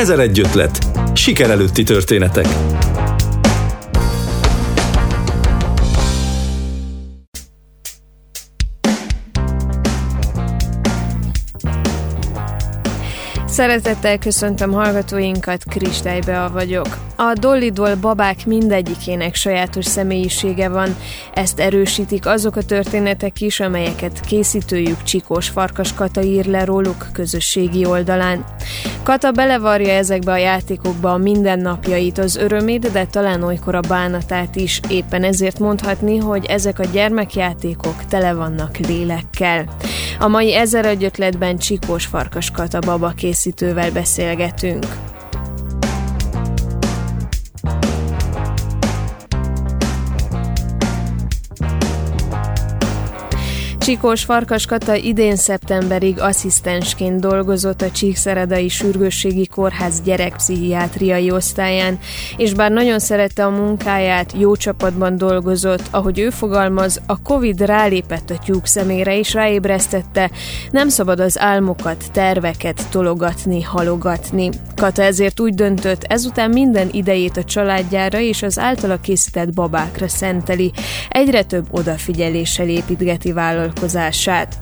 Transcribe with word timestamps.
Ezer 0.00 0.18
egy 0.18 0.40
ötlet. 0.40 0.78
Siker 1.14 1.50
előtti 1.50 1.82
történetek. 1.82 2.46
Szeretettel 13.46 14.18
köszöntöm 14.18 14.72
hallgatóinkat, 14.72 15.64
Kristálybe 15.64 16.48
vagyok. 16.52 16.86
A 17.16 17.32
Dollidol 17.40 17.94
babák 17.94 18.46
mindegyikének 18.46 19.34
sajátos 19.34 19.84
személyisége 19.84 20.68
van, 20.68 20.96
ezt 21.34 21.60
erősítik 21.60 22.26
azok 22.26 22.56
a 22.56 22.62
történetek 22.62 23.40
is, 23.40 23.60
amelyeket 23.60 24.20
készítőjük 24.20 25.02
Csikós 25.02 25.48
Farkas 25.48 25.94
Kata 25.94 26.22
ír 26.22 26.46
le 26.46 26.64
róluk 26.64 27.06
közösségi 27.12 27.84
oldalán. 27.84 28.44
Kata 29.02 29.30
belevarja 29.30 29.92
ezekbe 29.92 30.32
a 30.32 30.36
játékokba 30.36 31.12
a 31.12 31.16
mindennapjait, 31.16 32.18
az 32.18 32.36
örömét, 32.36 32.92
de 32.92 33.06
talán 33.06 33.42
olykor 33.42 33.74
a 33.74 33.80
bánatát 33.88 34.56
is. 34.56 34.80
Éppen 34.88 35.24
ezért 35.24 35.58
mondhatni, 35.58 36.16
hogy 36.16 36.44
ezek 36.44 36.78
a 36.78 36.84
gyermekjátékok 36.84 38.04
tele 38.08 38.34
vannak 38.34 38.76
lélekkel. 38.76 39.64
A 40.18 40.28
mai 40.28 40.54
ezer 40.54 40.86
egy 40.86 41.04
ötletben 41.04 41.58
Csikós 41.58 42.06
Farkas 42.06 42.50
Kata 42.50 42.78
baba 42.78 43.12
készítővel 43.16 43.90
beszélgetünk. 43.90 44.86
Csikós 53.80 54.24
Farkas 54.24 54.66
Kata 54.66 54.94
idén 54.94 55.36
szeptemberig 55.36 56.20
asszisztensként 56.20 57.20
dolgozott 57.20 57.82
a 57.82 57.90
Csíkszeredai 57.90 58.68
Sürgősségi 58.68 59.46
Kórház 59.46 60.00
gyerekpszichiátriai 60.00 61.30
osztályán, 61.30 61.98
és 62.36 62.54
bár 62.54 62.70
nagyon 62.70 62.98
szerette 62.98 63.44
a 63.44 63.50
munkáját, 63.50 64.32
jó 64.38 64.56
csapatban 64.56 65.16
dolgozott, 65.16 65.82
ahogy 65.90 66.18
ő 66.18 66.30
fogalmaz, 66.30 67.00
a 67.06 67.22
Covid 67.22 67.60
rálépett 67.60 68.30
a 68.30 68.38
tyúk 68.44 68.66
szemére 68.66 69.18
és 69.18 69.32
ráébresztette, 69.32 70.30
nem 70.70 70.88
szabad 70.88 71.20
az 71.20 71.38
álmokat, 71.38 72.04
terveket 72.12 72.88
tologatni, 72.90 73.62
halogatni. 73.62 74.50
Kata 74.76 75.02
ezért 75.02 75.40
úgy 75.40 75.54
döntött, 75.54 76.02
ezután 76.02 76.50
minden 76.50 76.88
idejét 76.92 77.36
a 77.36 77.44
családjára 77.44 78.18
és 78.18 78.42
az 78.42 78.58
általa 78.58 79.00
készített 79.00 79.52
babákra 79.52 80.08
szenteli, 80.08 80.72
egyre 81.08 81.42
több 81.42 81.66
odafigyeléssel 81.70 82.68
építgeti 82.68 83.32
vállalkozását 83.32 83.68
vállalkozását. 83.70 84.54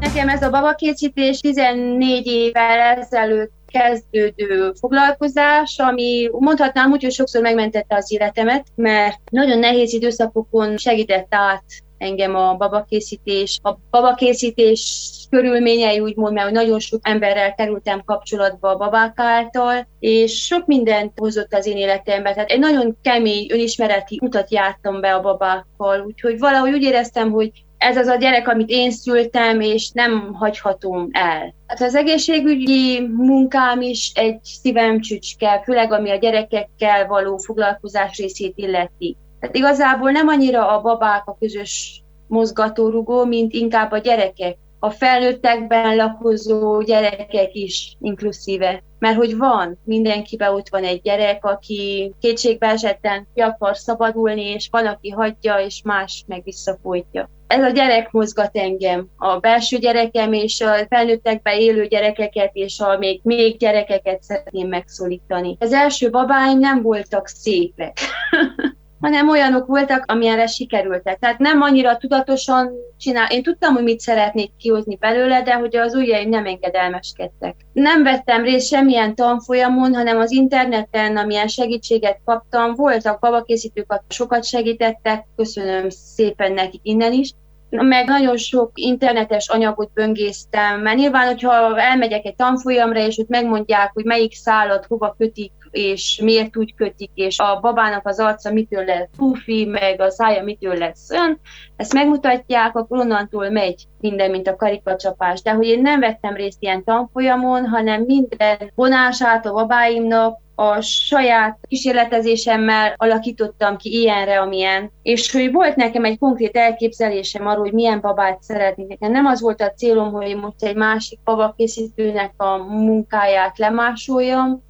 Nekem 0.00 0.28
ez 0.28 0.42
a 0.42 0.50
babakészítés 0.50 1.38
14 1.38 2.26
évvel 2.26 2.80
ezelőtt 2.80 3.52
kezdődő 3.66 4.72
foglalkozás, 4.80 5.78
ami 5.78 6.28
mondhatnám 6.32 6.90
úgy, 6.90 7.02
hogy 7.02 7.12
sokszor 7.12 7.42
megmentette 7.42 7.96
az 7.96 8.12
életemet, 8.12 8.66
mert 8.74 9.18
nagyon 9.30 9.58
nehéz 9.58 9.92
időszakokon 9.92 10.76
segített 10.76 11.34
át 11.34 11.64
engem 12.00 12.34
a 12.34 12.54
babakészítés. 12.54 13.58
A 13.62 13.76
babakészítés 13.90 15.04
körülményei 15.30 16.00
úgymond, 16.00 16.32
mert 16.32 16.50
nagyon 16.50 16.78
sok 16.78 17.00
emberrel 17.02 17.54
kerültem 17.54 18.02
kapcsolatba 18.04 18.68
a 18.68 18.76
babák 18.76 19.12
által, 19.16 19.86
és 19.98 20.44
sok 20.44 20.66
mindent 20.66 21.12
hozott 21.16 21.54
az 21.54 21.66
én 21.66 21.76
életembe. 21.76 22.32
Tehát 22.34 22.50
egy 22.50 22.58
nagyon 22.58 22.96
kemény, 23.02 23.46
önismereti 23.52 24.18
utat 24.22 24.52
jártam 24.52 25.00
be 25.00 25.14
a 25.14 25.20
babákkal, 25.20 26.04
úgyhogy 26.06 26.38
valahogy 26.38 26.72
úgy 26.72 26.82
éreztem, 26.82 27.30
hogy 27.30 27.50
ez 27.78 27.96
az 27.96 28.06
a 28.06 28.16
gyerek, 28.16 28.48
amit 28.48 28.68
én 28.68 28.90
szültem, 28.90 29.60
és 29.60 29.90
nem 29.90 30.34
hagyhatom 30.34 31.08
el. 31.12 31.54
Hát 31.66 31.80
az 31.80 31.94
egészségügyi 31.94 33.00
munkám 33.16 33.80
is 33.80 34.12
egy 34.14 34.38
szívem 34.42 35.00
csücske, 35.00 35.62
főleg 35.64 35.92
ami 35.92 36.10
a 36.10 36.16
gyerekekkel 36.16 37.06
való 37.06 37.36
foglalkozás 37.36 38.18
részét 38.18 38.52
illeti. 38.56 39.16
Tehát 39.40 39.56
igazából 39.56 40.10
nem 40.10 40.28
annyira 40.28 40.68
a 40.68 40.80
babák 40.80 41.22
a 41.26 41.36
közös 41.38 42.02
mozgatórugó, 42.26 43.24
mint 43.24 43.52
inkább 43.52 43.92
a 43.92 43.98
gyerekek, 43.98 44.56
a 44.82 44.90
felnőttekben 44.90 45.96
lakozó 45.96 46.82
gyerekek 46.82 47.54
is 47.54 47.96
inkluszíve. 48.00 48.82
Mert 48.98 49.16
hogy 49.16 49.36
van, 49.36 49.78
mindenkiben 49.84 50.54
ott 50.54 50.68
van 50.68 50.84
egy 50.84 51.00
gyerek, 51.00 51.44
aki 51.44 52.12
kétségbe 52.20 52.66
esetten 52.66 53.26
ki 53.34 53.40
akar 53.40 53.76
szabadulni, 53.76 54.42
és 54.42 54.68
van, 54.70 54.86
aki 54.86 55.10
hagyja, 55.10 55.58
és 55.58 55.80
más 55.84 56.24
meg 56.26 56.42
visszafolytja. 56.44 57.30
Ez 57.46 57.62
a 57.62 57.70
gyerek 57.70 58.10
mozgat 58.10 58.56
engem, 58.56 59.08
a 59.16 59.38
belső 59.38 59.78
gyerekem 59.78 60.32
és 60.32 60.60
a 60.60 60.74
felnőttekben 60.88 61.58
élő 61.58 61.86
gyerekeket 61.86 62.50
és 62.52 62.80
a 62.80 62.98
még, 62.98 63.20
még 63.22 63.58
gyerekeket 63.58 64.22
szeretném 64.22 64.68
megszólítani. 64.68 65.56
Az 65.60 65.72
első 65.72 66.10
babáim 66.10 66.58
nem 66.58 66.82
voltak 66.82 67.26
szépek. 67.26 67.98
hanem 69.00 69.28
olyanok 69.28 69.66
voltak, 69.66 70.04
amilyenre 70.06 70.46
sikerültek. 70.46 71.18
Tehát 71.18 71.38
nem 71.38 71.60
annyira 71.60 71.96
tudatosan 71.96 72.72
csinál. 72.98 73.30
Én 73.30 73.42
tudtam, 73.42 73.74
hogy 73.74 73.82
mit 73.82 74.00
szeretnék 74.00 74.50
kihozni 74.58 74.96
belőle, 74.96 75.42
de 75.42 75.54
hogy 75.54 75.76
az 75.76 75.94
ujjaim 75.94 76.28
nem 76.28 76.46
engedelmeskedtek. 76.46 77.56
Nem 77.72 78.02
vettem 78.02 78.42
részt 78.42 78.66
semmilyen 78.66 79.14
tanfolyamon, 79.14 79.94
hanem 79.94 80.18
az 80.18 80.30
interneten, 80.30 81.16
amilyen 81.16 81.48
segítséget 81.48 82.20
kaptam, 82.24 82.74
voltak 82.74 83.20
babakészítők, 83.20 84.02
sokat 84.08 84.44
segítettek, 84.44 85.26
köszönöm 85.36 85.88
szépen 85.88 86.52
nekik 86.52 86.80
innen 86.82 87.12
is, 87.12 87.32
meg 87.70 88.06
nagyon 88.06 88.36
sok 88.36 88.70
internetes 88.74 89.48
anyagot 89.48 89.92
böngésztem, 89.92 90.80
mert 90.80 90.96
nyilván, 90.96 91.26
hogyha 91.26 91.80
elmegyek 91.80 92.24
egy 92.24 92.34
tanfolyamra, 92.34 93.00
és 93.00 93.18
ott 93.18 93.28
megmondják, 93.28 93.90
hogy 93.92 94.04
melyik 94.04 94.34
szállat 94.34 94.86
hova 94.86 95.14
kötik, 95.18 95.52
és 95.70 96.20
miért 96.22 96.56
úgy 96.56 96.74
kötik, 96.74 97.10
és 97.14 97.38
a 97.38 97.60
babának 97.60 98.06
az 98.06 98.18
arca 98.18 98.52
mitől 98.52 98.84
lesz 98.84 99.08
pufi, 99.16 99.64
meg 99.64 100.00
a 100.00 100.10
szája 100.10 100.42
mitől 100.42 100.76
lesz 100.76 101.10
olyan, 101.10 101.40
ezt 101.76 101.92
megmutatják, 101.92 102.76
akkor 102.76 102.98
onnantól 102.98 103.50
megy 103.50 103.84
minden, 104.00 104.30
mint 104.30 104.48
a 104.48 104.56
karikacsapás. 104.56 105.42
De 105.42 105.50
hogy 105.50 105.66
én 105.66 105.82
nem 105.82 106.00
vettem 106.00 106.34
részt 106.34 106.62
ilyen 106.62 106.84
tanfolyamon, 106.84 107.66
hanem 107.66 108.02
minden 108.02 108.72
vonását 108.74 109.46
a 109.46 109.52
babáimnak 109.52 110.38
a 110.54 110.80
saját 110.80 111.58
kísérletezésemmel 111.68 112.94
alakítottam 112.96 113.76
ki 113.76 114.00
ilyenre, 114.00 114.40
amilyen. 114.40 114.90
És 115.02 115.32
hogy 115.32 115.52
volt 115.52 115.76
nekem 115.76 116.04
egy 116.04 116.18
konkrét 116.18 116.56
elképzelésem 116.56 117.46
arról, 117.46 117.62
hogy 117.62 117.72
milyen 117.72 118.00
babát 118.00 118.42
szeretnék. 118.42 118.88
Nekem 118.88 119.10
nem 119.10 119.26
az 119.26 119.40
volt 119.40 119.60
a 119.60 119.72
célom, 119.72 120.12
hogy 120.12 120.36
most 120.36 120.62
egy 120.62 120.76
másik 120.76 121.18
babakészítőnek 121.24 122.32
a 122.36 122.56
munkáját 122.56 123.58
lemásoljam, 123.58 124.62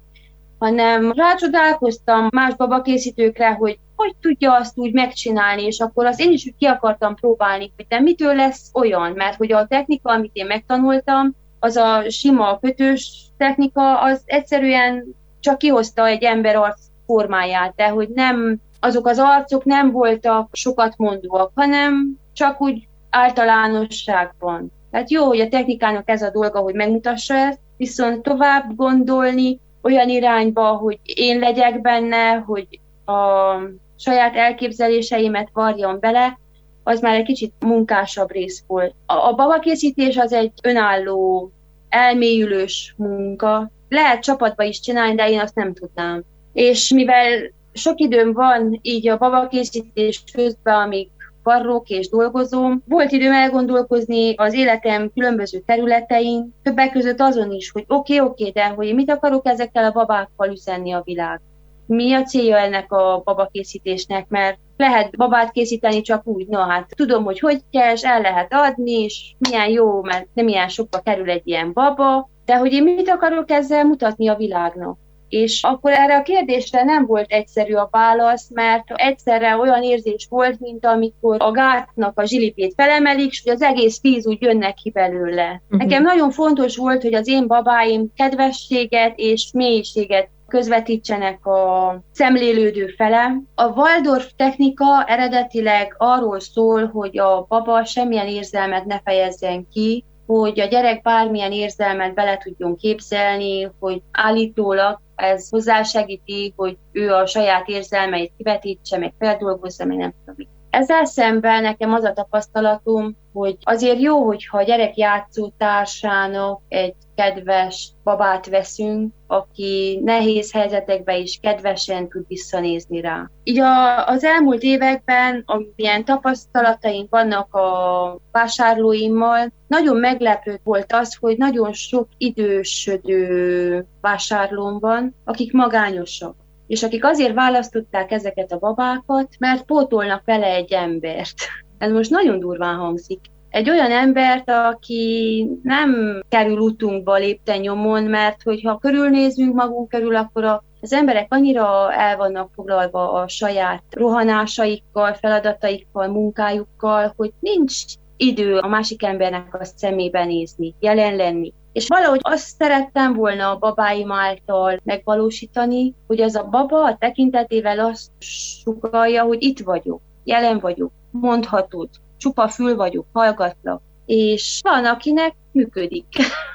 hanem 0.61 1.11
rácsodálkoztam 1.11 2.27
más 2.31 2.55
babakészítőkre, 2.55 3.51
hogy 3.51 3.79
hogy 3.95 4.15
tudja 4.21 4.55
azt 4.55 4.77
úgy 4.77 4.93
megcsinálni, 4.93 5.63
és 5.63 5.79
akkor 5.79 6.05
azt 6.05 6.19
én 6.19 6.31
is 6.31 6.53
ki 6.57 6.65
akartam 6.65 7.15
próbálni, 7.15 7.71
hogy 7.75 7.85
de 7.87 7.99
mitől 7.99 8.35
lesz 8.35 8.69
olyan, 8.73 9.11
mert 9.11 9.35
hogy 9.35 9.51
a 9.51 9.67
technika, 9.67 10.11
amit 10.11 10.31
én 10.33 10.45
megtanultam, 10.45 11.35
az 11.59 11.75
a 11.75 12.03
sima 12.09 12.59
kötős 12.59 13.31
technika, 13.37 14.01
az 14.01 14.21
egyszerűen 14.25 15.15
csak 15.39 15.57
kihozta 15.57 16.05
egy 16.05 16.23
ember 16.23 16.55
arc 16.55 16.81
formáját, 17.05 17.73
de 17.75 17.87
hogy 17.87 18.09
nem, 18.09 18.59
azok 18.79 19.07
az 19.07 19.19
arcok 19.19 19.65
nem 19.65 19.91
voltak 19.91 20.49
sokat 20.51 20.93
mondóak, 20.97 21.51
hanem 21.55 22.19
csak 22.33 22.61
úgy 22.61 22.87
általánosságban. 23.09 24.71
Tehát 24.91 25.11
jó, 25.11 25.25
hogy 25.25 25.39
a 25.39 25.49
technikának 25.49 26.09
ez 26.09 26.21
a 26.21 26.31
dolga, 26.31 26.59
hogy 26.59 26.73
megmutassa 26.73 27.33
ezt, 27.33 27.59
viszont 27.77 28.21
tovább 28.21 28.75
gondolni 28.75 29.59
olyan 29.81 30.09
irányba, 30.09 30.67
hogy 30.67 30.99
én 31.03 31.39
legyek 31.39 31.81
benne, 31.81 32.33
hogy 32.33 32.67
a 33.05 33.55
saját 33.97 34.35
elképzeléseimet 34.35 35.49
varjon 35.53 35.97
bele, 35.99 36.39
az 36.83 37.01
már 37.01 37.15
egy 37.15 37.25
kicsit 37.25 37.53
munkásabb 37.59 38.31
rész 38.31 38.63
volt. 38.67 38.93
A, 39.05 39.13
a 39.13 39.33
babakészítés 39.33 40.17
az 40.17 40.33
egy 40.33 40.51
önálló, 40.63 41.51
elmélyülős 41.89 42.93
munka, 42.97 43.71
lehet 43.89 44.23
csapatba 44.23 44.63
is 44.63 44.79
csinálni, 44.79 45.15
de 45.15 45.29
én 45.29 45.39
azt 45.39 45.55
nem 45.55 45.73
tudnám. 45.73 46.23
És 46.53 46.93
mivel 46.93 47.51
sok 47.73 47.99
időm 47.99 48.33
van 48.33 48.79
így 48.81 49.07
a 49.07 49.17
babakészítés 49.17 50.23
közben, 50.33 50.75
amíg 50.75 51.09
varrók 51.43 51.89
és 51.89 52.09
dolgozom. 52.09 52.83
Volt 52.87 53.11
időm 53.11 53.31
elgondolkozni 53.31 54.35
az 54.35 54.53
életem 54.53 55.11
különböző 55.13 55.59
területein, 55.59 56.53
többek 56.63 56.91
között 56.91 57.19
azon 57.19 57.51
is, 57.51 57.71
hogy 57.71 57.83
oké, 57.87 58.15
okay, 58.15 58.29
oké, 58.29 58.47
okay, 58.47 58.63
de 58.63 58.67
hogy 58.67 58.95
mit 58.95 59.11
akarok 59.11 59.47
ezekkel 59.47 59.83
a 59.83 59.91
babákkal 59.91 60.49
üzenni 60.49 60.91
a 60.91 61.01
világ. 61.03 61.41
Mi 61.85 62.13
a 62.13 62.23
célja 62.23 62.57
ennek 62.57 62.91
a 62.91 63.21
babakészítésnek, 63.23 64.29
mert 64.29 64.57
lehet 64.77 65.17
babát 65.17 65.51
készíteni 65.51 66.01
csak 66.01 66.27
úgy, 66.27 66.47
na 66.47 66.59
hát 66.59 66.89
tudom, 66.95 67.23
hogy 67.23 67.39
hogy 67.39 67.61
kell, 67.71 67.93
és 67.93 68.03
el 68.03 68.21
lehet 68.21 68.53
adni, 68.53 68.91
és 68.91 69.33
milyen 69.37 69.69
jó, 69.69 70.01
mert 70.01 70.27
nem 70.33 70.47
ilyen 70.47 70.67
sokba 70.67 70.99
kerül 70.99 71.29
egy 71.29 71.47
ilyen 71.47 71.73
baba, 71.73 72.29
de 72.45 72.57
hogy 72.57 72.73
én 72.73 72.83
mit 72.83 73.09
akarok 73.09 73.51
ezzel 73.51 73.83
mutatni 73.83 74.27
a 74.27 74.35
világnak? 74.35 74.97
És 75.31 75.63
akkor 75.63 75.91
erre 75.91 76.17
a 76.17 76.21
kérdésre 76.21 76.83
nem 76.83 77.05
volt 77.05 77.31
egyszerű 77.31 77.73
a 77.73 77.87
válasz, 77.91 78.49
mert 78.53 78.83
egyszerre 78.93 79.57
olyan 79.57 79.83
érzés 79.83 80.27
volt, 80.29 80.59
mint 80.59 80.85
amikor 80.85 81.35
a 81.39 81.51
gátnak 81.51 82.19
a 82.19 82.25
zsilipét 82.25 82.73
felemelik, 82.75 83.31
és 83.31 83.41
hogy 83.43 83.53
az 83.53 83.61
egész 83.61 84.01
víz 84.01 84.27
úgy 84.27 84.41
jönnek 84.41 84.73
ki 84.73 84.89
belőle. 84.89 85.61
Uh-huh. 85.63 85.87
Nekem 85.87 86.03
nagyon 86.03 86.31
fontos 86.31 86.77
volt, 86.77 87.01
hogy 87.01 87.13
az 87.13 87.27
én 87.27 87.47
babáim 87.47 88.11
kedvességet 88.15 89.13
és 89.15 89.49
mélységet 89.53 90.29
közvetítsenek 90.47 91.45
a 91.45 91.95
szemlélődő 92.11 92.87
fele. 92.87 93.41
A 93.55 93.67
Waldorf 93.67 94.31
technika 94.35 95.03
eredetileg 95.07 95.95
arról 95.97 96.39
szól, 96.39 96.87
hogy 96.87 97.17
a 97.17 97.45
baba 97.49 97.85
semmilyen 97.85 98.27
érzelmet 98.27 98.85
ne 98.85 98.99
fejezzen 99.03 99.67
ki, 99.73 100.05
hogy 100.25 100.59
a 100.59 100.65
gyerek 100.65 101.01
bármilyen 101.01 101.51
érzelmet 101.51 102.13
bele 102.13 102.37
tudjon 102.37 102.75
képzelni, 102.75 103.71
hogy 103.79 104.01
állítólag 104.11 104.99
ez 105.21 105.49
hozzásegíti, 105.49 106.53
hogy 106.55 106.77
ő 106.91 107.13
a 107.13 107.25
saját 107.25 107.67
érzelmeit 107.67 108.33
kivetítse, 108.37 108.97
meg 108.97 109.13
feldolgozza, 109.19 109.85
meg 109.85 109.97
nem 109.97 110.13
tudom. 110.25 110.60
Ezzel 110.71 111.05
szemben 111.05 111.61
nekem 111.61 111.93
az 111.93 112.03
a 112.03 112.13
tapasztalatom, 112.13 113.15
hogy 113.33 113.57
azért 113.61 113.99
jó, 113.99 114.25
hogyha 114.25 114.57
a 114.57 114.63
gyerek 114.63 114.97
játszótársának 114.97 116.61
egy 116.67 116.95
kedves 117.15 117.91
babát 118.03 118.49
veszünk, 118.49 119.13
aki 119.27 119.99
nehéz 120.03 120.51
helyzetekben 120.51 121.21
is 121.21 121.39
kedvesen 121.41 122.09
tud 122.09 122.23
visszanézni 122.27 123.01
rá. 123.01 123.29
Így 123.43 123.59
a, 123.59 124.07
az 124.07 124.23
elmúlt 124.23 124.61
években, 124.61 125.43
amilyen 125.45 126.05
tapasztalataink 126.05 127.09
vannak 127.09 127.53
a 127.53 128.17
vásárlóimmal, 128.31 129.51
nagyon 129.67 129.97
meglepő 129.97 130.59
volt 130.63 130.93
az, 130.93 131.17
hogy 131.19 131.37
nagyon 131.37 131.73
sok 131.73 132.07
idősödő 132.17 133.85
vásárlóm 134.01 134.79
van, 134.79 135.15
akik 135.23 135.53
magányosak 135.53 136.35
és 136.71 136.83
akik 136.83 137.05
azért 137.05 137.33
választották 137.33 138.11
ezeket 138.11 138.51
a 138.51 138.57
babákat, 138.57 139.27
mert 139.39 139.65
pótolnak 139.65 140.21
vele 140.25 140.45
egy 140.45 140.71
embert. 140.73 141.33
Ez 141.77 141.91
most 141.91 142.09
nagyon 142.09 142.39
durván 142.39 142.75
hangzik. 142.75 143.19
Egy 143.49 143.69
olyan 143.69 143.91
embert, 143.91 144.49
aki 144.49 145.47
nem 145.63 146.21
kerül 146.29 146.57
utunkba 146.57 147.15
lépten 147.15 147.59
nyomon, 147.59 148.03
mert 148.03 148.41
hogyha 148.43 148.77
körülnézünk 148.77 149.55
magunk 149.55 149.89
körül, 149.89 150.15
akkor 150.15 150.43
a 150.43 150.63
az 150.83 150.93
emberek 150.93 151.33
annyira 151.33 151.93
el 151.93 152.17
vannak 152.17 152.49
foglalva 152.55 153.11
a 153.11 153.27
saját 153.27 153.83
rohanásaikkal, 153.89 155.13
feladataikkal, 155.13 156.07
munkájukkal, 156.07 157.13
hogy 157.15 157.31
nincs 157.39 157.83
idő 158.17 158.57
a 158.57 158.67
másik 158.67 159.03
embernek 159.03 159.55
a 159.59 159.63
szemébe 159.63 160.25
nézni, 160.25 160.75
jelen 160.79 161.15
lenni. 161.15 161.53
És 161.71 161.87
valahogy 161.87 162.19
azt 162.21 162.55
szerettem 162.59 163.13
volna 163.13 163.49
a 163.49 163.57
babáim 163.57 164.11
által 164.11 164.79
megvalósítani, 164.83 165.95
hogy 166.07 166.21
az 166.21 166.35
a 166.35 166.43
baba 166.43 166.85
a 166.85 166.97
tekintetével 166.97 167.79
azt 167.79 168.11
sugalja, 168.19 169.23
hogy 169.23 169.43
itt 169.43 169.59
vagyok, 169.59 170.01
jelen 170.23 170.59
vagyok, 170.59 170.91
mondhatod, 171.11 171.89
csupa 172.17 172.47
fül 172.47 172.75
vagyok, 172.75 173.05
hallgatlak. 173.13 173.81
És 174.05 174.59
van, 174.63 174.85
akinek 174.85 175.35
működik. 175.51 176.05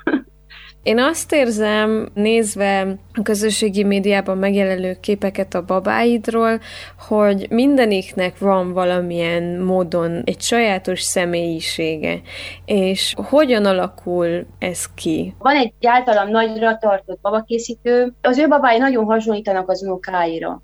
Én 0.86 0.98
azt 0.98 1.32
érzem, 1.32 2.08
nézve 2.14 2.96
a 3.14 3.22
közösségi 3.22 3.84
médiában 3.84 4.38
megjelenő 4.38 4.96
képeket 5.00 5.54
a 5.54 5.64
babáidról, 5.64 6.60
hogy 7.08 7.46
mindeniknek 7.50 8.38
van 8.38 8.72
valamilyen 8.72 9.60
módon 9.60 10.22
egy 10.24 10.40
sajátos 10.40 11.00
személyisége. 11.00 12.20
És 12.64 13.14
hogyan 13.28 13.64
alakul 13.64 14.46
ez 14.58 14.86
ki? 14.94 15.34
Van 15.38 15.56
egy 15.56 15.72
általam 15.86 16.30
nagyra 16.30 16.78
tartott 16.78 17.18
babakészítő, 17.20 18.14
az 18.22 18.38
ő 18.38 18.48
babái 18.48 18.78
nagyon 18.78 19.04
hasonlítanak 19.04 19.70
az 19.70 19.82
unokáira. 19.82 20.62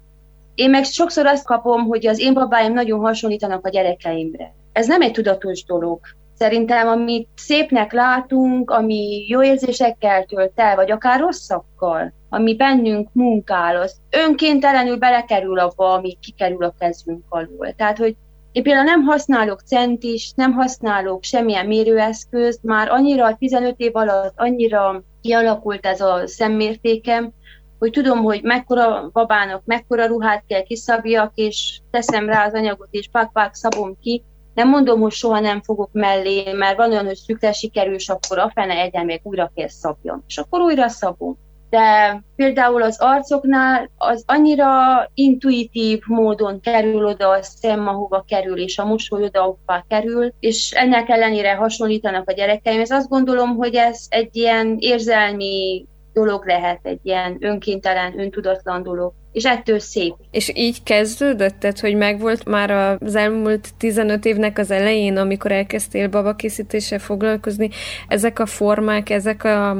Én 0.54 0.70
meg 0.70 0.84
sokszor 0.84 1.26
azt 1.26 1.46
kapom, 1.46 1.86
hogy 1.86 2.06
az 2.06 2.20
én 2.20 2.34
babáim 2.34 2.72
nagyon 2.72 3.00
hasonlítanak 3.00 3.66
a 3.66 3.70
gyerekeimre. 3.70 4.54
Ez 4.72 4.86
nem 4.86 5.00
egy 5.00 5.12
tudatos 5.12 5.64
dolog. 5.64 6.00
Szerintem, 6.43 6.89
amit 6.89 7.29
szépnek 7.37 7.93
látunk, 7.93 8.71
ami 8.71 9.25
jó 9.29 9.43
érzésekkel 9.43 10.25
tölt 10.25 10.53
el, 10.55 10.77
vagy 10.77 10.91
akár 10.91 11.21
rosszakkal, 11.21 12.12
ami 12.29 12.56
bennünk 12.56 13.09
munkál, 13.12 13.77
az 13.77 13.97
önkéntelenül 14.11 14.97
belekerül 14.97 15.59
abba, 15.59 15.93
ami 15.93 16.19
kikerül 16.21 16.65
a 16.65 16.75
kezünk 16.79 17.25
alól. 17.29 17.73
Tehát, 17.77 17.99
hogy 17.99 18.17
én 18.53 18.62
például 18.62 18.85
nem 18.85 19.03
használok 19.03 19.61
centis, 19.61 20.33
nem 20.37 20.53
használok 20.53 21.25
semmilyen 21.25 21.67
mérőeszközt, 21.67 22.62
már 22.62 22.89
annyira 22.91 23.37
15 23.39 23.75
év 23.77 23.97
alatt 23.97 24.35
annyira 24.37 25.03
kialakult 25.21 25.87
ez 25.87 26.00
a 26.00 26.27
szemmértékem, 26.27 27.33
hogy 27.79 27.91
tudom, 27.91 28.23
hogy 28.23 28.43
mekkora 28.43 29.11
babának 29.12 29.62
mekkora 29.65 30.06
ruhát 30.06 30.44
kell 30.47 30.62
kiszabjak, 30.62 31.33
és 31.35 31.81
teszem 31.91 32.27
rá 32.27 32.47
az 32.47 32.53
anyagot, 32.53 32.89
és 32.91 33.09
pak-pak 33.12 33.55
szabom 33.55 33.97
ki, 34.00 34.23
nem 34.54 34.69
mondom, 34.69 35.00
hogy 35.00 35.12
soha 35.12 35.40
nem 35.40 35.62
fogok 35.62 35.88
mellé, 35.93 36.52
mert 36.52 36.76
van 36.76 36.90
olyan, 36.90 37.06
hogy 37.06 37.16
szükre 37.16 37.52
sikerül, 37.52 37.96
akkor 38.06 38.38
a 38.38 38.50
fene 38.54 38.75
egyen 38.75 39.04
még 39.04 39.20
újra 39.22 39.52
kell 39.54 39.69
szabjam. 39.69 40.25
És 40.26 40.38
akkor 40.38 40.60
újra 40.60 40.88
szabom. 40.88 41.37
De 41.70 42.22
például 42.37 42.82
az 42.82 43.00
arcoknál 43.00 43.90
az 43.96 44.25
annyira 44.26 44.66
intuitív 45.14 46.00
módon 46.06 46.60
kerül 46.60 47.06
oda 47.06 47.28
a 47.28 47.43
szem, 47.43 47.88
ahova 47.88 48.25
kerül, 48.28 48.58
és 48.58 48.78
a 48.78 48.84
mosoly 48.84 49.25
oda, 49.25 49.40
ahova 49.40 49.84
kerül, 49.88 50.32
és 50.40 50.70
ennek 50.70 51.08
ellenére 51.08 51.55
hasonlítanak 51.55 52.28
a 52.28 52.32
gyerekeim. 52.32 52.81
Ez 52.81 52.90
azt 52.90 53.08
gondolom, 53.08 53.56
hogy 53.56 53.75
ez 53.75 54.06
egy 54.08 54.37
ilyen 54.37 54.76
érzelmi 54.78 55.87
dolog 56.12 56.46
lehet, 56.46 56.81
egy 56.82 57.00
ilyen 57.02 57.37
önkéntelen, 57.40 58.20
öntudatlan 58.20 58.82
dolog 58.82 59.12
és 59.32 59.44
ettől 59.44 59.79
szép. 59.79 60.14
És 60.31 60.52
így 60.55 60.82
kezdődött, 60.82 61.58
tehát, 61.58 61.81
hogy 61.81 61.94
megvolt 61.94 62.44
már 62.44 62.70
az 63.00 63.14
elmúlt 63.14 63.69
15 63.79 64.25
évnek 64.25 64.58
az 64.58 64.70
elején, 64.70 65.17
amikor 65.17 65.52
elkezdtél 65.52 66.08
babakészítéssel 66.08 66.99
foglalkozni, 66.99 67.70
ezek 68.08 68.38
a 68.38 68.46
formák, 68.46 69.11
ezek 69.11 69.44
a, 69.44 69.70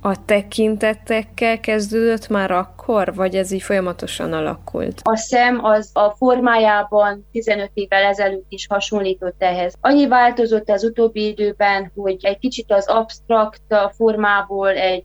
a 0.00 0.24
tekintetekkel 0.24 1.60
kezdődött 1.60 2.28
már 2.28 2.50
akkor, 2.50 3.14
vagy 3.14 3.34
ez 3.34 3.50
így 3.50 3.62
folyamatosan 3.62 4.32
alakult? 4.32 5.00
A 5.02 5.16
szem 5.16 5.64
az 5.64 5.90
a 5.92 6.10
formájában 6.10 7.26
15 7.32 7.70
évvel 7.74 8.02
ezelőtt 8.02 8.46
is 8.48 8.66
hasonlított 8.66 9.42
ehhez. 9.42 9.74
Annyi 9.80 10.06
változott 10.08 10.70
az 10.70 10.84
utóbbi 10.84 11.26
időben, 11.26 11.92
hogy 11.94 12.16
egy 12.20 12.38
kicsit 12.38 12.72
az 12.72 12.88
absztrakt 12.88 13.62
formából 13.96 14.68
egy 14.68 15.04